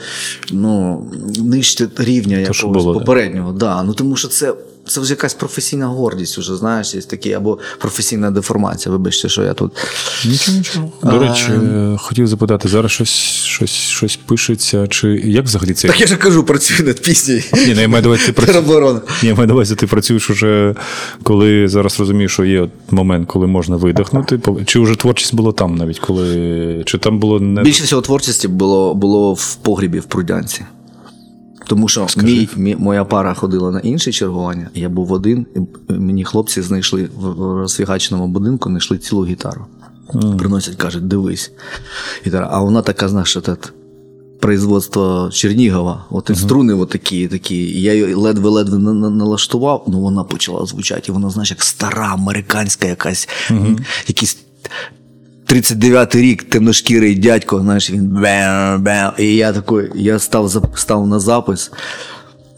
[0.51, 1.05] ну,
[1.43, 3.51] нижче рівня якогось попереднього.
[3.53, 3.83] Да.
[3.83, 4.53] Ну, Тому що це
[4.87, 8.91] це вже якась професійна гордість, уже, знаєш, є такі, або професійна деформація.
[8.91, 9.71] Вибачте, що я тут.
[10.25, 10.91] Нічого, нічого.
[11.03, 11.97] До речі, а...
[11.97, 13.09] хотів запитати, зараз щось
[13.43, 15.87] щось, щось пишеться, чи як взагалі це?
[15.87, 17.43] Так я ж кажу, працюю над піснею.
[17.53, 19.01] Ні, ну, я маю давай, ти працюєш.
[19.23, 20.75] Ні, маю давай, ти працюєш уже,
[21.23, 24.39] коли зараз розумієш, що є момент, коли можна видихнути.
[24.65, 26.83] Чи вже творчість було там навіть, коли.
[26.85, 27.61] Чи там було не.
[27.63, 30.65] Більше всього творчості було було в погрібі в Прудянці.
[31.67, 36.23] Тому що мій, мій, моя пара ходила на інше чергування, я був один, і мені
[36.23, 39.65] хлопці знайшли в розфігаченому будинку, знайшли цілу гітару.
[40.13, 40.37] Mm.
[40.37, 41.51] Приносять, кажуть, дивись.
[42.27, 42.49] Гітара.
[42.51, 43.71] А вона така, знаєш, этот,
[44.39, 47.55] производство Чернігова, от і струни от такі, такі.
[47.55, 51.01] І я її ледве-ледве налаштував, ну вона почала звучати.
[51.09, 53.77] І вона, знаєш, як стара американська якась, mm-hmm.
[54.07, 54.37] якісь
[55.53, 59.11] 39-й рік темношкірий дядько, знаєш, він бем, бем.
[59.17, 61.71] І я такий, я став став на запис.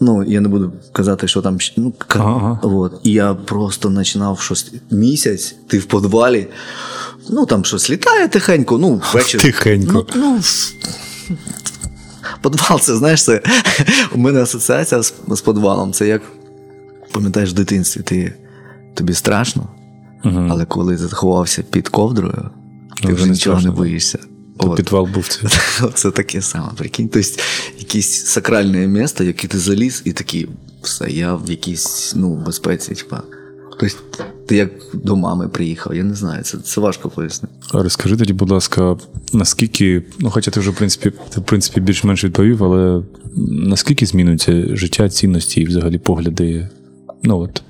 [0.00, 1.58] Ну, я не буду казати, що там.
[1.76, 2.60] ну, ага.
[2.62, 2.92] от.
[3.02, 6.46] І я просто починав щось місяць, ти в подвалі.
[7.30, 9.42] Ну, там щось літає тихенько, ну, ввечері.
[9.42, 10.06] Тихенько.
[10.14, 10.40] Ну,
[11.28, 11.36] ну,
[12.40, 13.42] Подвал, це знаєш, це
[14.14, 15.92] у мене асоціація з, з подвалом.
[15.92, 16.22] Це як
[17.12, 18.34] пам'ятаєш в дитинстві, ти,
[18.94, 19.68] тобі страшно,
[20.24, 20.48] угу.
[20.50, 22.50] але коли заховався під ковдрою,
[23.02, 24.18] ти вже нічого не боїшся.
[24.58, 24.76] То От.
[24.76, 25.48] підвал був це.
[25.94, 26.70] Це таке саме.
[26.76, 27.08] Прикинь.
[27.08, 27.42] Тобто,
[27.78, 30.48] якесь сакральне місто, яке ти заліз, і такий,
[30.82, 32.94] все, я в якійсь ну, безпеці.
[32.94, 33.22] Типа.
[33.80, 37.54] Тобто, ти як до мами приїхав, я не знаю, це це важко пояснити.
[37.72, 38.96] А розкажи тоді, будь ласка,
[39.32, 43.02] наскільки, ну хоча ти вже в принципі ти, в принципі більш-менш відповів, але
[43.50, 46.68] наскільки змінюється життя, цінності і взагалі погляди?
[47.22, 47.62] Ну от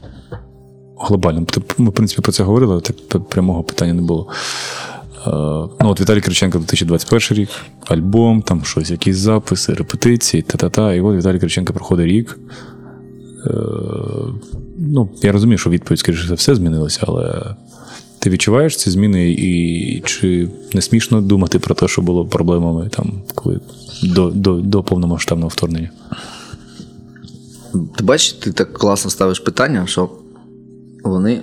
[0.98, 1.46] глобально.
[1.78, 4.28] Ми, в принципі, про це говорили, але так прямого питання не було.
[5.26, 5.30] Е,
[5.80, 7.48] ну, от Віталій Криченко 2021 рік,
[7.86, 10.94] альбом, там щось, якісь записи, репетиції, та-та-та.
[10.94, 12.38] І от Віталій Криченко проходить рік.
[13.46, 13.50] Е,
[14.78, 17.54] ну, Я розумію, що відповідь, скоріше все, змінилася, але
[18.18, 23.22] ти відчуваєш ці зміни, і чи не смішно думати про те, що було проблемами там,
[23.34, 23.60] коли
[24.02, 25.90] до, до, до повномасштабного вторгнення?
[27.96, 30.10] Ти бачиш, ти так класно ставиш питання, що
[31.04, 31.42] вони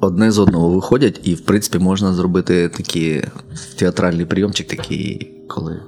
[0.00, 3.24] одне з одного виходять, і, в принципі, можна зробити такий
[3.76, 5.82] театральний прийомчик, такий, коли.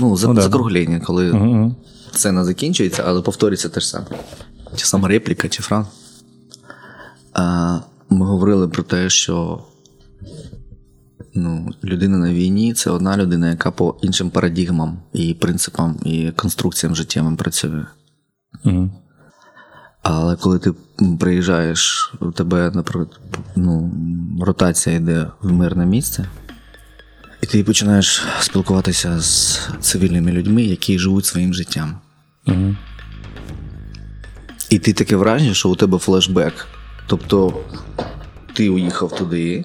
[0.00, 1.74] Ну, ну закруглення, коли uh-huh.
[2.12, 4.06] сцена закінчується, але повторюється те ж саме.
[4.76, 5.86] Чи сама репліка, чи фран.
[7.32, 7.78] А,
[8.10, 9.64] Ми говорили про те, що
[11.34, 16.96] Ну, людина на війні це одна людина, яка по іншим парадігмам і принципам і конструкціям
[16.96, 17.84] життєвим працює.
[18.64, 18.90] Угу.
[20.02, 20.72] Але коли ти
[21.20, 23.20] приїжджаєш, у тебе, наприклад,
[23.56, 23.92] ну,
[24.40, 26.26] ротація йде в мирне місце,
[27.42, 31.94] і ти починаєш спілкуватися з цивільними людьми, які живуть своїм життям.
[32.46, 32.76] Угу.
[34.70, 36.66] І ти таке враження, що у тебе флешбек.
[37.06, 37.60] Тобто
[38.52, 39.64] ти уїхав туди,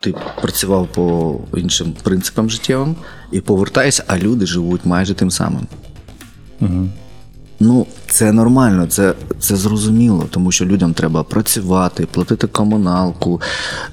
[0.00, 2.96] ти працював по іншим принципам життєвим
[3.32, 5.66] і повертаєшся, а люди живуть майже тим самим.
[6.60, 6.88] Угу.
[7.60, 13.40] Ну, це нормально, це це зрозуміло, тому що людям треба працювати, платити комуналку,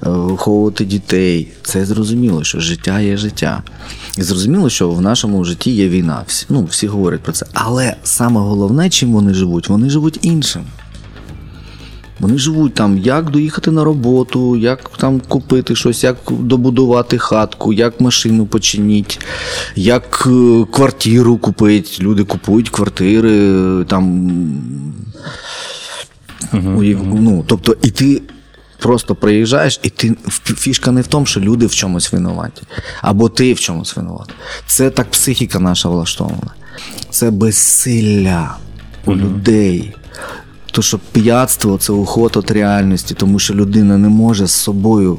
[0.02, 1.48] е, виховувати дітей.
[1.62, 3.62] Це зрозуміло, що життя є життя.
[4.18, 6.22] І зрозуміло, що в нашому житті є війна.
[6.26, 7.46] Всі, ну, всі говорять про це.
[7.52, 10.62] Але саме головне, чим вони живуть, вони живуть іншим.
[12.22, 18.00] Вони живуть там, як доїхати на роботу, як там купити щось, як добудувати хатку, як
[18.00, 19.16] машину починити,
[19.76, 21.90] як е, квартиру купити.
[22.00, 23.30] Люди купують квартири
[23.84, 24.30] там.
[26.52, 28.22] Uh-huh, ну, Тобто, і ти
[28.78, 30.16] просто приїжджаєш, і ти
[30.56, 32.62] фішка не в тому, що люди в чомусь винуваті,
[33.00, 34.34] або ти в чомусь винуватий.
[34.66, 36.54] Це так психіка наша влаштована.
[37.10, 38.56] Це безсилля
[39.06, 39.94] у людей.
[40.72, 45.18] То, що п'ятство це уход від реальності, тому що людина не може з собою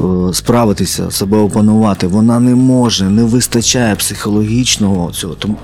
[0.00, 2.06] е, справитися, себе опанувати.
[2.06, 5.34] Вона не може, не вистачає психологічного цього.
[5.34, 5.56] Тому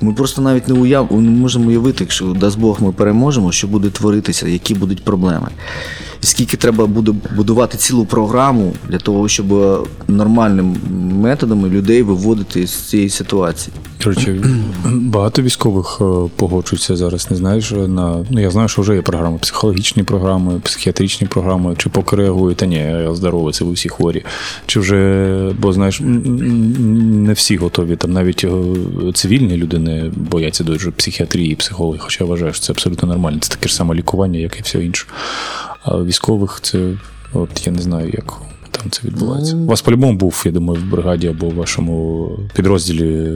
[0.00, 1.12] ми просто навіть не уяв...
[1.12, 5.48] не можемо уявити, якщо дасть Бог ми переможемо, що буде творитися, які будуть проблеми.
[6.28, 9.46] Скільки треба буде будувати цілу програму для того, щоб
[10.08, 10.76] нормальними
[11.22, 13.76] методами людей виводити з цієї ситуації.
[14.04, 14.40] Коротше,
[14.84, 16.00] багато військових
[16.36, 17.30] погоджуються зараз.
[17.30, 21.88] Не знаєш на ну я знаю, що вже є програми, психологічні програми, психіатричні програми, чи
[21.88, 24.24] поки реагують, та ні, я здоровий, це ви всі хворі.
[24.66, 27.96] Чи вже, бо знаєш, не всі готові.
[27.96, 28.46] Там навіть
[29.14, 33.38] цивільні люди не бояться дуже психіатрії, психологи, хоча я вважаю, що це абсолютно нормально.
[33.40, 35.06] Це таке ж саме лікування, як і все інше.
[35.90, 36.94] А військових це,
[37.32, 38.32] от я не знаю, як
[38.70, 39.56] там це відбувається.
[39.56, 43.32] У вас по-любому був, я думаю, в бригаді або в вашому підрозділі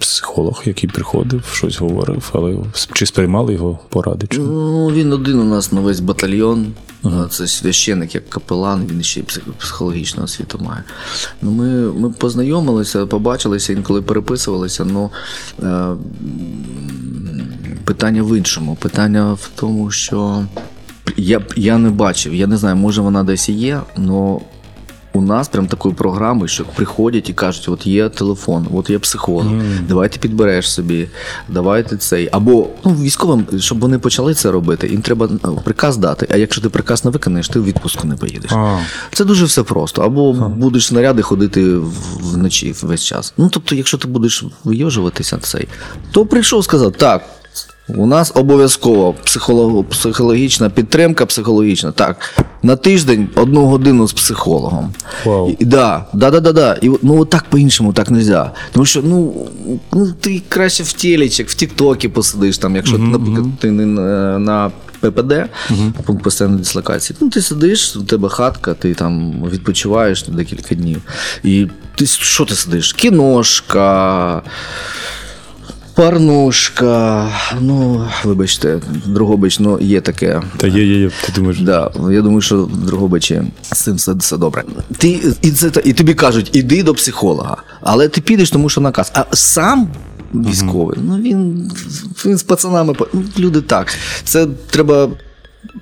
[0.00, 2.56] психолог, який приходив, щось говорив, але
[2.92, 4.26] чи сприймали його поради?
[4.26, 4.38] Чи?
[4.38, 6.66] Ну, він один у нас на весь батальйон.
[7.02, 7.28] Uh-huh.
[7.28, 9.24] Це священник, як капелан, він ще й
[9.58, 10.84] психологічну освіту має.
[11.42, 15.08] Ну, Ми ми познайомилися, побачилися, інколи переписувалися, але
[15.62, 15.96] е,
[17.84, 18.76] питання в іншому.
[18.80, 20.44] Питання в тому, що
[21.16, 24.38] я я не бачив, я не знаю, може вона десь і є, але
[25.14, 29.46] у нас прям такої програми, що приходять і кажуть, от є телефон, от є психолог,
[29.46, 29.62] mm.
[29.88, 31.08] давайте підбереш собі,
[31.48, 32.28] давайте цей.
[32.32, 35.28] Або ну, військовим, щоб вони почали це робити, їм треба
[35.64, 36.28] приказ дати.
[36.30, 38.50] А якщо ти приказ не виконаєш, ти в відпустку не поїдеш.
[38.50, 38.78] Ah.
[39.12, 40.02] Це дуже все просто.
[40.02, 40.48] Або ah.
[40.48, 41.76] будеш снаряди ходити
[42.20, 43.34] вночі весь час.
[43.36, 45.68] Ну тобто, якщо ти будеш вийожуватися цей,
[46.10, 47.22] то прийшов сказав, так.
[47.88, 51.92] У нас обов'язково психолог, психологічна підтримка, психологічна.
[51.92, 54.94] Так, на тиждень одну годину з психологом.
[55.24, 55.56] Wow.
[55.58, 56.78] І, да, да, да, да, да.
[56.82, 58.50] І, ну так по-іншому так не можна.
[58.72, 59.46] Тому що ну,
[59.92, 63.10] ну ти краще в телечек, в Тіктокі посидиш, там, якщо mm-hmm.
[63.10, 65.92] наприклад, ти не на, на ППД, uh-huh.
[66.06, 67.16] пункт постійної дислокації.
[67.20, 71.02] Ну, ти сидиш, у тебе хатка, ти там відпочиваєш декілька днів.
[71.44, 72.92] І ти що ти сидиш?
[72.92, 74.42] Кіношка.
[75.94, 77.28] Парнушка,
[77.60, 80.42] ну, вибачте, Другобич, ну є таке.
[80.56, 81.10] Та є, є, є.
[81.26, 81.60] Ти думаєш?
[81.60, 84.64] Да, Я думаю, що в Другобичі з цим все, все добре.
[84.98, 87.56] Ти, І це, і тобі кажуть, іди до психолога.
[87.80, 89.12] Але ти підеш, тому що наказ.
[89.14, 89.88] А сам
[90.34, 91.04] військовий, mm-hmm.
[91.04, 91.72] ну він
[92.26, 92.94] він з пацанами.
[93.12, 93.94] Ну, люди так.
[94.24, 95.08] Це треба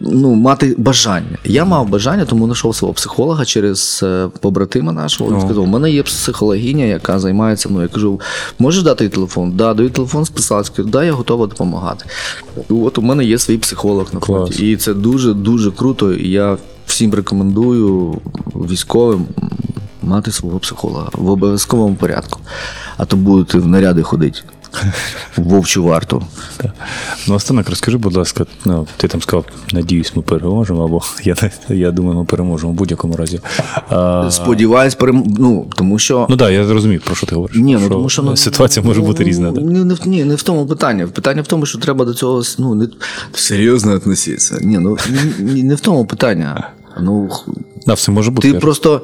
[0.01, 1.38] ну, мати бажання.
[1.45, 5.33] Я мав бажання, тому знайшов свого психолога через е, побратима нашого.
[5.33, 7.88] Він сказав: у мене є психологиня, яка займається мною.
[7.88, 8.21] Я кажу,
[8.59, 9.53] можеш дати їй телефон?
[9.53, 12.05] Да, даю телефон, списав, скажу, да, я готова допомагати.
[12.69, 14.71] От у мене є свій психолог на фронті.
[14.71, 16.12] І це дуже дуже круто.
[16.12, 18.19] І я всім рекомендую
[18.55, 19.27] військовим.
[20.03, 22.40] Мати свого психолога в обов'язковому порядку,
[22.97, 24.40] а то будете в наряди ходити
[25.37, 26.22] вовчу варту.
[27.28, 31.37] Ну, останок, розкажи, будь ласка, ну, ти там сказав, надіюсь, ми переможемо, або я
[31.68, 33.40] я думаю, ми переможемо в будь-якому разі.
[33.88, 34.30] А...
[34.30, 35.35] Сподіваюсь, перем...
[35.38, 36.26] ну, тому що.
[36.30, 37.56] Ну так, я зрозумів, про що ти говориш.
[37.56, 39.50] Ні, ну, тому що, ну, Ситуація може бути різна.
[39.50, 39.61] Да?
[39.61, 41.06] Ні, ні, не в тому питання.
[41.06, 42.88] Питання в тому, що треба до цього ну, не...
[43.33, 44.59] серйозно відноситися.
[44.61, 44.96] Ні, ну
[45.38, 46.70] не, не в тому питання.
[47.00, 47.30] Ну,
[47.87, 48.52] да, все може бути.
[48.52, 49.02] Ти просто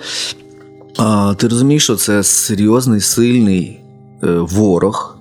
[0.98, 3.80] а, ти розумієш, що це серйозний, сильний
[4.22, 5.15] е, ворог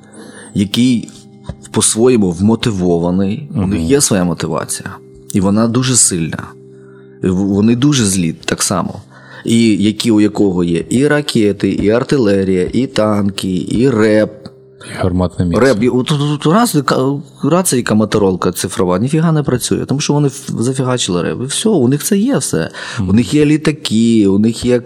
[0.56, 1.10] який
[1.72, 3.63] по-своєму вмотивований, uh-huh.
[3.63, 4.89] у них є своя мотивація,
[5.34, 6.44] і вона дуже сильна.
[7.24, 9.02] Вони дуже злі так само.
[9.46, 14.32] і які у якого є і ракети, і артилерія, і танки, і реп.
[15.00, 15.65] Гарматне місце.
[15.65, 16.78] Реп, от раз,
[17.44, 21.41] рація, яка моторолка цифрова, ніфіга не працює, тому що вони зафігачили реп.
[21.41, 22.70] І все, у них це є все.
[23.00, 24.82] У них є літаки, у них є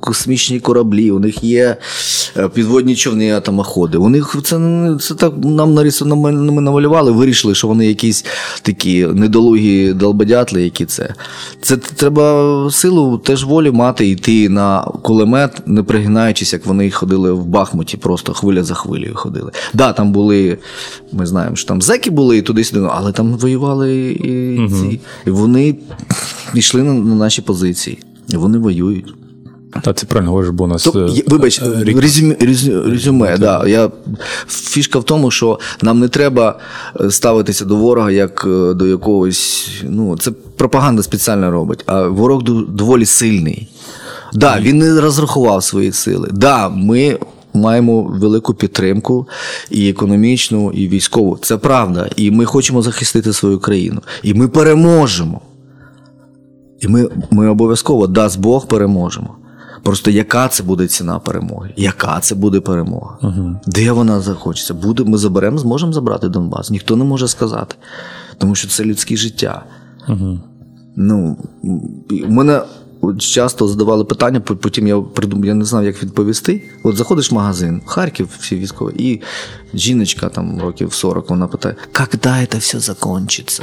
[0.00, 1.76] космічні кораблі, у них є
[2.36, 3.98] е, підводні човни, атомоходи.
[3.98, 4.58] У них це
[5.00, 8.24] це так нам нарисували, ми намалювали, вирішили, що вони якісь
[8.62, 11.14] такі недолугі долбодятли, які це.
[11.60, 17.46] Це треба силу теж волі мати, йти на кулемет, не пригинаючись, як вони ходили в
[17.46, 19.52] Бахмуті, просто хвиля за хвилею ходили.
[19.74, 20.58] Да, там були,
[21.12, 24.68] ми знаємо, що там зеки були і туди-сюди, але там воювали і угу.
[24.68, 25.00] ці.
[25.26, 25.74] І вони
[26.54, 27.98] йшли на, на наші позиції.
[28.28, 29.14] І вони воюють.
[29.84, 30.82] Та це правильно говориш, бо у нас.
[30.82, 32.00] То, е, вибач, е, рік...
[32.00, 32.36] резюме,
[32.86, 33.66] резюме да.
[33.66, 33.90] Я,
[34.48, 36.58] Фішка в тому, що нам не треба
[37.00, 38.42] е, ставитися до ворога як
[38.74, 39.70] до якогось.
[39.82, 43.68] Ну, Це пропаганда спеціально робить, а ворог доволі сильний.
[44.32, 46.28] Да, Він не розрахував свої сили.
[46.32, 47.18] Да, ми.
[47.54, 49.28] Маємо велику підтримку
[49.70, 51.38] і економічну, і військову.
[51.42, 52.08] Це правда.
[52.16, 54.00] І ми хочемо захистити свою країну.
[54.22, 55.40] І ми переможемо.
[56.80, 59.36] І ми ми обов'язково, дасть Бог, переможемо.
[59.86, 61.70] Просто яка це буде ціна перемоги?
[61.76, 63.18] Яка це буде перемога?
[63.22, 64.74] uh Де вона захочеться?
[64.74, 66.70] Буде, Ми заберемо, зможемо забрати Донбас.
[66.70, 67.74] Ніхто не може сказати,
[68.38, 69.64] тому що це людське життя.
[70.08, 70.38] uh
[70.96, 71.36] Ну,
[72.26, 72.62] У мене
[73.18, 76.62] часто задавали питання, потім я придумав, я не знав, як відповісти.
[76.82, 79.22] От заходиш в магазин, Харків, всі військові, і
[79.74, 83.62] жіночка там років 40, вона питає, коли це все закінчиться?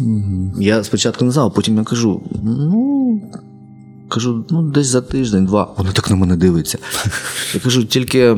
[0.00, 3.20] uh Я спочатку не знав, потім я кажу: ну.
[4.08, 5.74] Кажу, ну десь за тиждень-два.
[5.76, 6.78] Вони так на мене дивиться.
[7.54, 8.36] Я кажу, тільки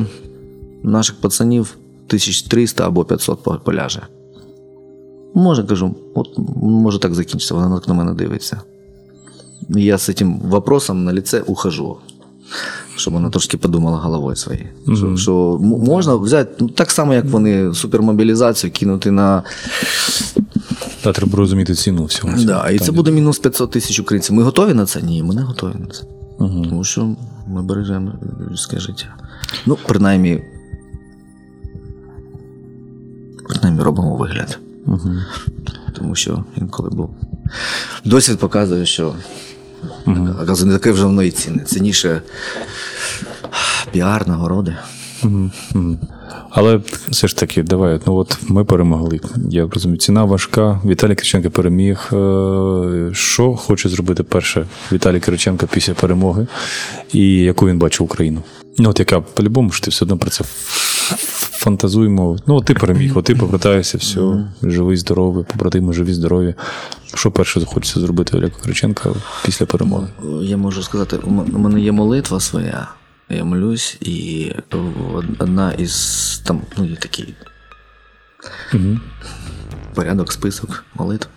[0.83, 1.75] наших пацанів
[2.07, 4.01] 1300 або 500 поляже.
[5.33, 6.27] Може, кажу, от
[6.61, 8.61] може так закінчиться, вона так на мене дивиться.
[9.69, 11.97] Я з цим вопросом на ліце ухожу.
[12.95, 14.67] Щоб вона трошки подумала головою своєю.
[14.87, 14.95] Mm-hmm.
[14.97, 19.43] Що, що можна взяти ну, так само, як вони супермобілізацію кинути на
[21.01, 22.33] та треба розуміти ціну всього.
[22.43, 24.35] Да, І це буде мінус 500 тисяч українців.
[24.35, 25.01] Ми готові на це?
[25.01, 26.03] Ні, ми не готові на це.
[26.39, 26.65] Угу.
[26.69, 27.15] Тому що
[27.47, 28.13] ми бережемо
[28.51, 29.15] людське життя.
[29.65, 30.43] Ну, принаймні,
[33.47, 34.59] принаймні робимо вигляд.
[34.85, 35.11] Угу.
[35.93, 37.15] Тому що інколи був.
[38.05, 39.15] Досвід показує, що
[40.07, 40.35] угу.
[40.65, 41.63] не таке вже воно і ціни.
[41.63, 42.21] Цінніше
[43.91, 44.75] піар, нагороди.
[45.23, 45.51] Угу.
[46.49, 49.19] Але все ж таки, давай, ну от ми перемогли.
[49.49, 50.81] Я розумію, ціна важка.
[50.85, 52.09] Віталій Кириченко переміг.
[52.13, 56.47] Е, що хоче зробити перше Віталій Кириченко після перемоги,
[57.13, 58.41] і яку він бачив Україну?
[58.77, 60.43] Ну, от яка по-любому ж ти все одно про це
[61.59, 62.37] фантазуємо.
[62.47, 66.55] Ну, от ти переміг, от ти повертаєшся, все, живий, здоровий, побратими, живі, здорові.
[67.13, 69.09] Що перше захочеться зробити Віталія Кириченка
[69.45, 70.07] після перемоги?
[70.41, 71.17] Я можу сказати,
[71.53, 72.87] у мене є молитва своя.
[73.29, 74.51] Я молюсь, і
[75.39, 77.33] одна із там, ну, є такий
[78.73, 78.99] угу.
[79.93, 81.27] порядок, список молитв.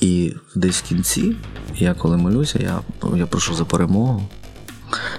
[0.00, 1.36] І десь в кінці,
[1.74, 2.80] я коли молюся, я
[3.16, 4.28] я прошу за перемогу,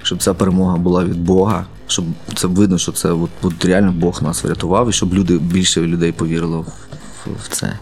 [0.02, 4.22] щоб ця перемога була від Бога, щоб це видно, що це от, от реально Бог
[4.22, 6.76] нас врятував, і щоб люди, більше людей повірило в,
[7.44, 7.78] в це.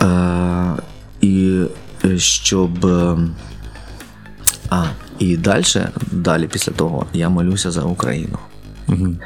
[0.00, 0.76] Е,
[1.20, 1.62] І
[2.16, 2.86] щоб.
[4.70, 4.84] А,
[5.18, 5.64] і далі,
[6.12, 8.38] далі після того, я молюся за Україну.
[8.88, 9.16] Угу.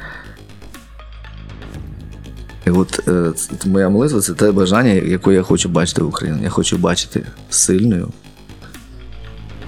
[2.67, 3.33] І от е,
[3.67, 6.43] моя молитва це те бажання, яке я хочу бачити в Україні.
[6.43, 8.13] Я хочу бачити сильною,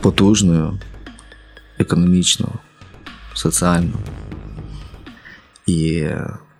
[0.01, 0.79] потужною,
[1.79, 2.49] економічно,
[3.35, 3.93] соціально
[5.67, 6.09] і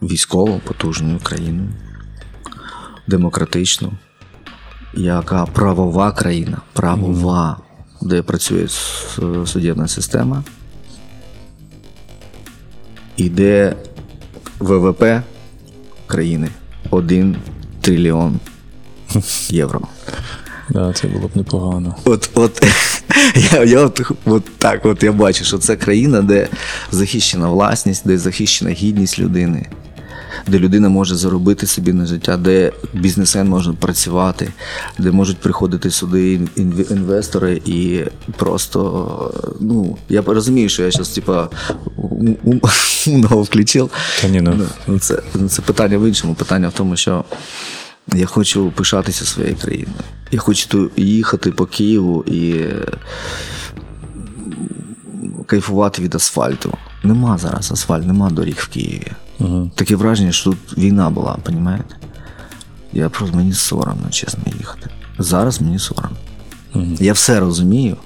[0.03, 1.69] військово потужною країною,
[3.07, 3.93] демократичну,
[4.95, 7.64] яка правова країна, правова
[8.05, 8.69] де працює
[9.47, 10.45] судебна система,
[13.17, 13.77] і де
[14.59, 15.05] ВВП
[16.07, 16.49] країни
[16.91, 17.37] 1
[17.81, 18.41] трильйон
[19.49, 19.81] євро.
[20.71, 21.97] Да, це було б непогано.
[22.05, 22.67] От от,
[23.53, 26.49] я я от, от так от я бачу, що це країна, де
[26.91, 29.67] захищена власність, де захищена гідність людини,
[30.47, 34.53] де людина може заробити собі на життя, де бізнесмен може працювати,
[34.99, 36.41] де можуть приходити сюди
[36.91, 38.01] інвестори і
[38.37, 41.49] просто, ну, я розумію, що я зараз, типа,
[43.07, 43.91] умного включив.
[44.23, 44.67] Та ні, ну.
[44.87, 44.99] ну.
[44.99, 45.19] Це,
[45.49, 46.35] це питання в іншому.
[46.35, 47.25] Питання в тому, що.
[48.15, 49.99] Я хочу пишатися своєю країною.
[50.31, 52.65] Я хочу їхати по Києву і
[55.47, 56.75] кайфувати від асфальту.
[57.03, 59.13] Нема зараз асфальту, нема доріг в Києві.
[59.39, 59.71] Угу.
[59.75, 61.97] Таке враження, що тут війна була, розумієте?
[62.93, 64.91] Я просто мені соромно, чесно, їхати.
[65.19, 66.17] Зараз мені соромно.
[66.75, 66.87] Угу.
[67.01, 67.97] Я все розумію,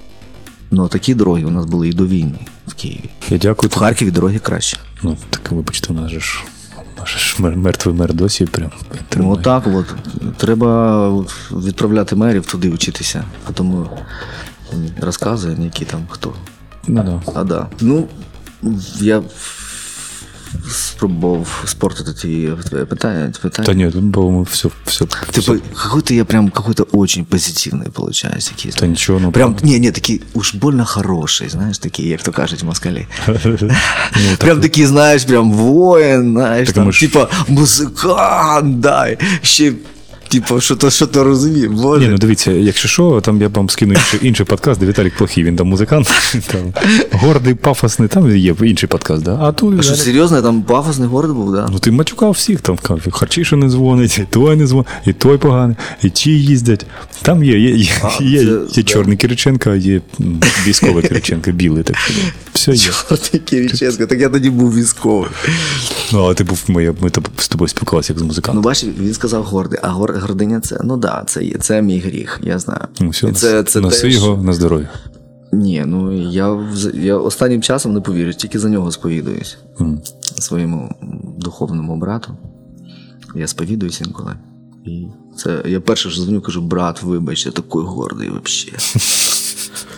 [0.71, 3.09] Ну, такі дороги у нас були і до війни в Києві.
[3.29, 4.77] Я дякую В Харкові дороги краще.
[5.03, 6.43] Ну, так вибачте, у нас же ж,
[7.39, 8.71] мертвий мер досі прям
[9.15, 9.85] Ну, отак от.
[10.37, 11.09] Треба
[11.51, 13.23] відправляти мерів туди вчитися.
[13.49, 13.89] А тому
[15.01, 16.33] розказуємо, які там хто.
[16.87, 17.31] Ну, да.
[17.35, 17.67] А да.
[17.81, 18.07] Ну,
[18.95, 19.21] я
[20.70, 23.32] спробував спортити ті твоє питання.
[23.42, 23.66] питання.
[23.66, 25.58] Та ні, тут, по-моєму, все, все, Типа, все.
[25.82, 28.48] какой-то я прям какой-то очень позитивный получаюсь.
[28.48, 32.32] Такие, Та нічого, ну Прям, не, не, такие уж больно хороший, знаєш, такі, як то
[32.32, 33.06] кажуть, москалі.
[33.28, 39.72] Ну, прям такі, знаєш, прям воїн, знаєш, Так, там, ми ж- типа музикант, дай, ще,
[40.29, 42.05] типа, що то, що то розумів, боже.
[42.05, 45.43] Ні, ну дивіться, якщо що, там я вам скину інший, інший подкаст, де Віталік плохий,
[45.43, 46.11] він там музикант,
[46.51, 46.73] там
[47.11, 49.37] гордий, пафосний, там є інший подкаст, да?
[49.41, 51.67] А тут а що, серйозно, я там пафосний город був, да?
[51.71, 55.37] Ну ти матюкав всіх, там кажуть, харчіше не дзвонить, і той не дзвонить, і той
[55.37, 56.85] поганий, і ті їздять.
[57.21, 60.01] Там є, є, є, А, є, це- є це- чорний Кириченко, є
[60.67, 61.83] військовий Кириченко, білий.
[61.83, 62.13] Так, що,
[62.73, 63.17] все є.
[63.17, 65.29] Чорний Кириченко, так я тоді був військовий.
[66.13, 68.55] Ну, але ти був ми, ми з тобою спілкувалися як з музикантом.
[68.55, 71.99] Ну, бачиш, він сказав гордий, а гор, гординя це, ну да, це, є, це мій
[71.99, 72.81] гріх, я знаю.
[72.99, 74.89] Ну, все, це, це носи теж- його на здоров'я.
[75.51, 76.59] Ні, ну я,
[76.93, 79.57] я останнім часом не повірю, тільки за нього сповідуюсь.
[79.81, 80.01] М.
[80.39, 80.95] Своєму
[81.37, 82.37] духовному брату.
[83.35, 84.35] Я сповідуюсь інколи.
[84.85, 85.07] І
[85.37, 88.77] це я перше ж дзвоню, кажу, брат, вибач, я такий гордий взагалі.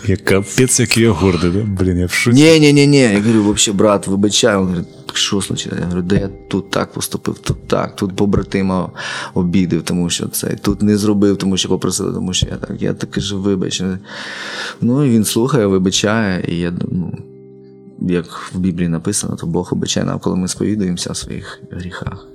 [0.06, 1.60] Я капець, як я гордий, да?
[1.82, 2.42] Блін, я в шоці.
[2.42, 2.98] Ні, ні, ні, ні.
[2.98, 4.56] Я говорю, взагалі, брат, вибачай.
[4.56, 5.78] Він говорить, що случилось?
[5.78, 8.90] Я говорю, де я тут так поступив, тут так, тут побратима
[9.34, 12.82] обідив, тому що це, тут не зробив, тому що попросили, тому що я так.
[12.82, 13.82] Я таки ж вибач.
[14.80, 17.18] Ну і він слухає, вибачає, і я ну,
[18.00, 22.26] як в Біблії написано, то Бог вибачає нам, коли ми сповідуємося в своїх гріхах.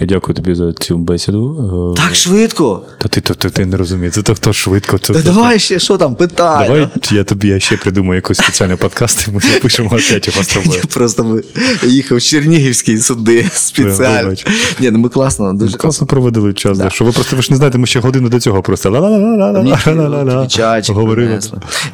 [0.00, 1.94] Я дякую тобі за цю бесіду.
[1.98, 2.82] Е, Так швидко!
[2.98, 4.98] Та ти, ти, ти, ти не розумієш, це то хто швидко.
[4.98, 6.68] Це, Та це- давай ще що там, питай.
[6.68, 10.46] Давай я тобі я ще придумаю якийсь спеціальний подкаст, і ми запишемо опять його з
[10.48, 10.80] тобою.
[10.84, 11.42] Я просто ми
[11.86, 14.22] їхав в Чернігівський суди спеціально.
[14.22, 14.46] вибач.
[14.80, 16.90] Ні, ну ми класно, дуже Класно проводили час, да.
[16.90, 18.90] що ви просто ви ж не знаєте, ми ще годину до цього просто
[20.88, 21.40] говорили.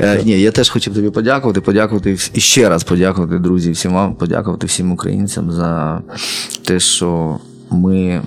[0.01, 4.14] Е, ні, я теж хотів тобі подякувати, подякувати і ще раз подякувати, друзі, всім вам,
[4.14, 6.01] подякувати всім українцям за
[6.64, 7.38] те, що
[7.71, 8.23] ми.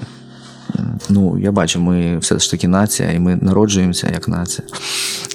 [1.10, 4.68] Ну, я бачу, ми все ж таки нація, і ми народжуємося як нація.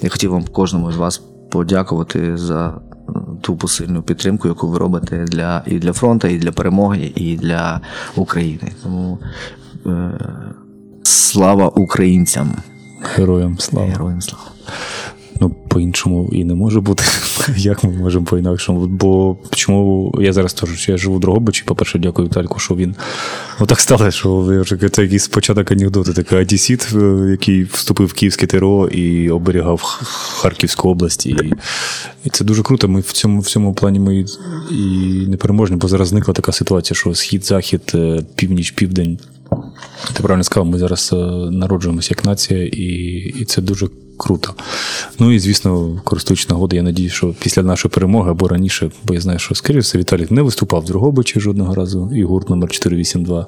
[0.02, 2.80] Я хотів вам кожному з вас подякувати за
[3.40, 7.80] ту посильну підтримку, яку ви робите для, і для фронту, і для перемоги, і для
[8.16, 8.72] України.
[8.82, 9.18] Тому
[9.86, 10.10] е,
[11.02, 12.56] слава українцям!
[13.16, 13.88] Героям слава.
[13.88, 14.44] Героям слава!
[15.40, 17.04] Ну, по-іншому і не може бути.
[17.56, 18.86] Як ми можемо по-інакшому?
[18.86, 21.64] Бо чому я зараз теж я живу в Дрогобичі.
[21.66, 22.94] По-перше, дякую Вітальку, що він.
[23.60, 26.12] Ну так стало, що це якийсь початок анекдоти.
[26.12, 29.80] Такий одесіт, е, який вступив в Київське ТРО і оберігав
[30.40, 31.26] Харківську область.
[31.26, 31.36] І,
[32.24, 32.88] і це дуже круто.
[32.88, 34.24] Ми в цьому, в цьому плані ми
[34.70, 39.18] і непереможні, бо зараз зникла така ситуація, що схід, захід, е, північ, південь.
[40.12, 41.16] Ти правильно сказав, ми зараз е,
[41.50, 42.84] народжуємося як нація, і,
[43.40, 44.54] і це дуже круто.
[45.18, 45.67] Ну і звісно,
[46.04, 49.80] користуючись нагоди, я надію, що після нашої перемоги або раніше, бо я знаю, що скоріше
[49.80, 53.46] все Віталій не виступав в Дрогобичі жодного разу, і гурт номер 482.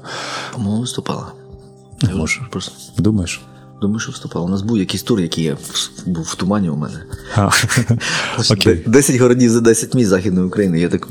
[0.52, 1.32] По-моєму, виступала.
[2.02, 2.40] Я Може.
[2.50, 3.40] Просто Думаєш?
[3.80, 4.44] Думаю, що виступала.
[4.44, 7.04] У нас був якийсь тур, який я в- був в тумані у мене.
[7.36, 7.50] А,
[8.50, 8.82] Окей.
[8.86, 10.80] 10 городів за 10 місць Західної України.
[10.80, 11.08] Я так.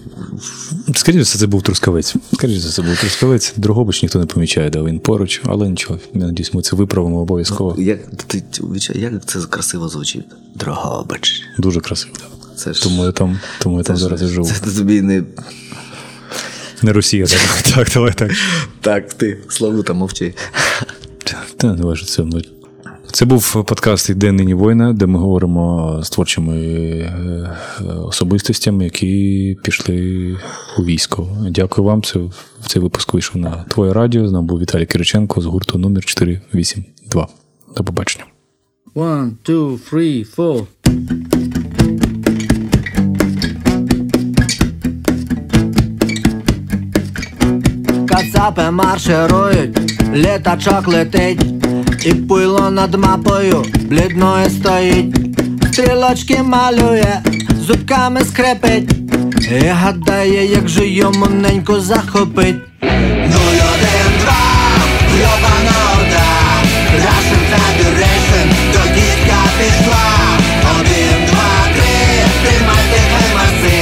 [0.96, 2.16] Скоріше за це був Трускавець.
[2.34, 3.54] Скоріше за це був Трускавець.
[3.58, 6.00] Дрогобич ніхто не помічає, да він поруч, але нічого.
[6.14, 7.76] Я надіюсь, ми це виправимо обов'язково.
[7.78, 8.44] Як, ти,
[8.96, 10.26] як це красиво звучить?
[10.56, 11.42] Дрогобич.
[11.58, 12.14] Дуже красиво.
[12.56, 12.84] Це ж.
[12.84, 14.48] Тому я там, тому я там це зараз і живу.
[14.66, 15.24] Це тобі не.
[16.82, 17.40] Не Росія, так,
[17.76, 18.32] так, давай так.
[18.82, 20.34] Так, ти, Славута, мовчи.
[21.58, 22.50] Та не важливо, це.
[23.20, 27.58] Це був подкаст «Іде нині війна, де ми говоримо з творчими е,
[28.06, 30.38] особистостями, які пішли
[30.80, 31.28] у військо.
[31.50, 32.04] Дякую вам.
[32.04, 32.20] Це,
[32.68, 34.28] цей випуск вийшов на твоє радіо.
[34.28, 37.28] З нами був Віталій Кириченко з гурту номер 482.
[37.78, 38.26] До побачення.
[38.96, 40.66] One, two, three, four.
[48.08, 49.80] Кацапи марширують,
[50.14, 51.60] літачок летить,
[52.06, 55.16] і пило над мапою блідною стоїть,
[55.72, 57.22] стрілочки малює,
[57.62, 58.92] зубками скрипить,
[59.52, 62.56] і гадає, як же йому неньку захопить.
[63.32, 64.42] Нуль один два,
[65.20, 66.30] йобана орда,
[66.96, 70.06] Russian Federation до дідька пішла.
[70.80, 71.96] Один, два, три,
[72.44, 73.82] тримайте хаймаси,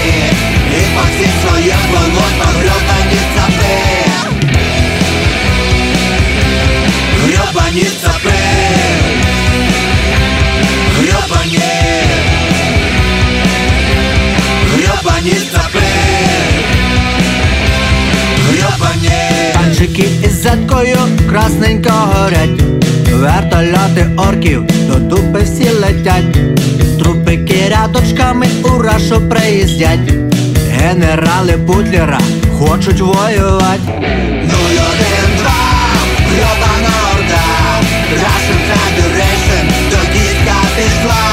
[0.72, 3.97] і по всім своє болото грьобані цапи.
[7.78, 8.30] Грьобані цапи.
[10.98, 11.60] Грьобані.
[14.74, 15.80] Грьобані цапи
[18.50, 19.10] Грьобані
[19.54, 20.98] Танчики із зеткою
[21.30, 22.62] красненько горять.
[23.14, 26.38] Вертольоти орків до дупи всі летять.
[27.00, 30.14] Трупики рядочками у рашу приїздять.
[30.72, 32.20] Генерали Бутлера
[32.60, 33.92] хочуть воювати
[34.44, 35.27] Нуль
[38.16, 41.26] Russian Federation до дітка пішла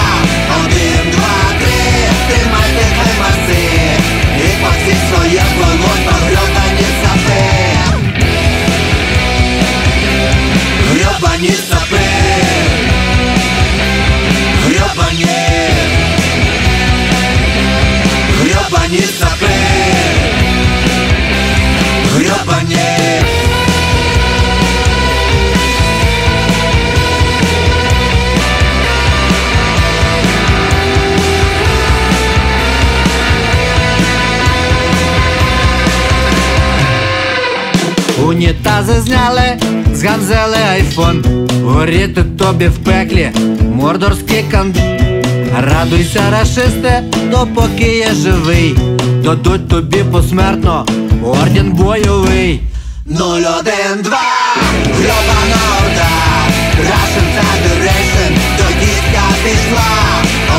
[0.65, 1.75] Один, два, три,
[2.29, 3.63] тримайте хаймаси
[4.39, 7.43] І по всіх своє полотно грьобані цапи
[10.91, 12.05] Грьобані цапи
[14.67, 15.27] Грьобані
[18.41, 19.24] Грьобані цапи
[38.65, 39.59] Унітази зняли,
[39.95, 41.25] зганзели айфон.
[41.65, 43.31] Горіти тобі в пеклі,
[43.75, 44.75] мордорський кан.
[45.61, 48.77] Радуйся, рашисте, допоки я живий.
[49.25, 50.87] Дадуть тобі посмертно
[51.25, 52.61] орден бойовий.
[53.07, 54.33] Нуль один два,
[54.85, 56.11] грьобана орда.
[56.81, 58.33] Russian Federation.
[58.59, 59.93] До дітка пішла.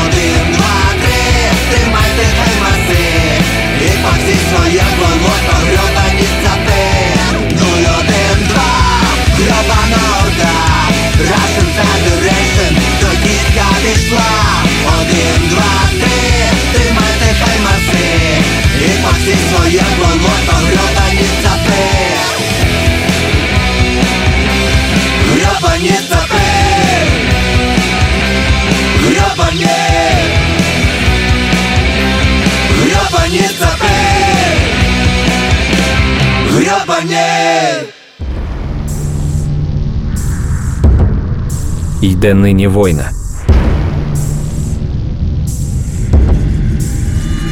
[0.06, 1.22] Один, два, три,
[1.72, 3.06] тримайте хаймаси
[3.82, 6.05] І по всіх своє болото грьобані
[10.36, 10.86] грьобана орда
[11.20, 14.64] Russian Federation до дітка пішла
[15.00, 18.42] Один, два, три, тримайте хаймаси
[18.82, 21.84] І по всіх своє болото грьобані цапи
[25.34, 26.46] Грьобані цапи
[29.06, 29.68] Грьобані
[32.80, 33.88] Грьобані цапи
[36.50, 37.95] Грьобані
[42.06, 43.12] Йде нині війна.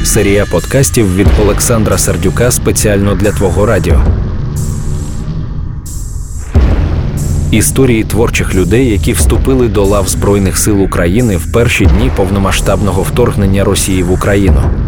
[0.04, 4.02] Серія подкастів від Олександра Сердюка спеціально для Твого радіо.
[7.52, 13.64] Історії творчих людей, які вступили до лав Збройних сил України в перші дні повномасштабного вторгнення
[13.64, 14.83] Росії в Україну.